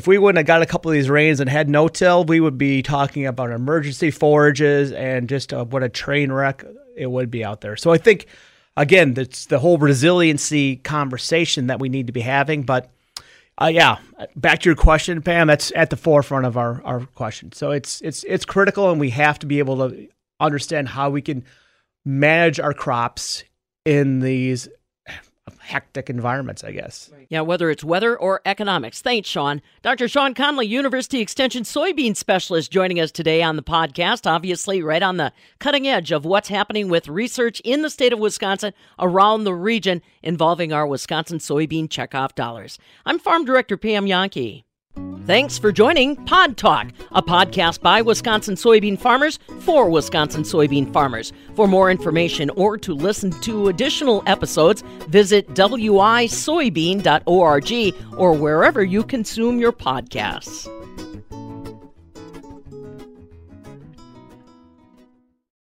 If 0.00 0.06
we 0.06 0.16
wouldn't 0.16 0.38
have 0.38 0.46
got 0.46 0.62
a 0.62 0.66
couple 0.66 0.90
of 0.90 0.94
these 0.94 1.10
rains 1.10 1.40
and 1.40 1.50
had 1.50 1.68
no 1.68 1.86
till, 1.86 2.24
we 2.24 2.40
would 2.40 2.56
be 2.56 2.82
talking 2.82 3.26
about 3.26 3.50
emergency 3.50 4.10
forages 4.10 4.92
and 4.92 5.28
just 5.28 5.52
uh, 5.52 5.66
what 5.66 5.82
a 5.82 5.90
train 5.90 6.32
wreck 6.32 6.64
it 6.96 7.04
would 7.04 7.30
be 7.30 7.44
out 7.44 7.60
there. 7.60 7.76
So 7.76 7.92
I 7.92 7.98
think 7.98 8.24
again, 8.78 9.12
it's 9.18 9.44
the 9.44 9.58
whole 9.58 9.76
resiliency 9.76 10.76
conversation 10.76 11.66
that 11.66 11.80
we 11.80 11.90
need 11.90 12.06
to 12.06 12.14
be 12.14 12.22
having. 12.22 12.62
But 12.62 12.90
uh, 13.60 13.66
yeah, 13.66 13.98
back 14.36 14.60
to 14.60 14.70
your 14.70 14.74
question, 14.74 15.20
Pam. 15.20 15.48
That's 15.48 15.70
at 15.76 15.90
the 15.90 15.98
forefront 15.98 16.46
of 16.46 16.56
our, 16.56 16.80
our 16.82 17.00
question. 17.00 17.52
So 17.52 17.70
it's 17.70 18.00
it's 18.00 18.24
it's 18.24 18.46
critical, 18.46 18.90
and 18.90 18.98
we 18.98 19.10
have 19.10 19.38
to 19.40 19.46
be 19.46 19.58
able 19.58 19.86
to 19.86 20.08
understand 20.40 20.88
how 20.88 21.10
we 21.10 21.20
can 21.20 21.44
manage 22.06 22.58
our 22.58 22.72
crops 22.72 23.44
in 23.84 24.20
these 24.20 24.66
hectic 25.58 26.08
environments, 26.08 26.62
I 26.64 26.72
guess. 26.72 27.10
Yeah, 27.28 27.40
whether 27.42 27.70
it's 27.70 27.84
weather 27.84 28.16
or 28.16 28.40
economics. 28.46 29.02
Thanks, 29.02 29.28
Shawn. 29.28 29.62
Dr. 29.82 30.08
Shawn 30.08 30.34
Conley, 30.34 30.66
University 30.66 31.20
Extension 31.20 31.64
soybean 31.64 32.16
specialist, 32.16 32.70
joining 32.70 33.00
us 33.00 33.10
today 33.10 33.42
on 33.42 33.56
the 33.56 33.62
podcast. 33.62 34.30
Obviously, 34.30 34.82
right 34.82 35.02
on 35.02 35.16
the 35.16 35.32
cutting 35.58 35.86
edge 35.86 36.12
of 36.12 36.24
what's 36.24 36.48
happening 36.48 36.88
with 36.88 37.08
research 37.08 37.60
in 37.60 37.82
the 37.82 37.90
state 37.90 38.12
of 38.12 38.18
Wisconsin, 38.18 38.72
around 38.98 39.44
the 39.44 39.54
region, 39.54 40.02
involving 40.22 40.72
our 40.72 40.86
Wisconsin 40.86 41.38
soybean 41.38 41.88
checkoff 41.88 42.34
dollars. 42.34 42.78
I'm 43.04 43.18
Farm 43.18 43.44
Director 43.44 43.76
Pam 43.76 44.06
Jahnke. 44.06 44.64
Thanks 45.26 45.58
for 45.58 45.70
joining 45.70 46.16
Pod 46.16 46.56
Talk, 46.56 46.88
a 47.12 47.22
podcast 47.22 47.82
by 47.82 48.02
Wisconsin 48.02 48.56
soybean 48.56 48.98
farmers 48.98 49.38
for 49.60 49.88
Wisconsin 49.88 50.42
soybean 50.42 50.92
farmers. 50.92 51.32
For 51.54 51.68
more 51.68 51.88
information 51.90 52.50
or 52.50 52.76
to 52.78 52.92
listen 52.94 53.30
to 53.42 53.68
additional 53.68 54.24
episodes, 54.26 54.82
visit 55.08 55.46
wisoybean.org 55.54 57.94
or 58.18 58.32
wherever 58.32 58.82
you 58.82 59.04
consume 59.04 59.60
your 59.60 59.72
podcasts. 59.72 60.79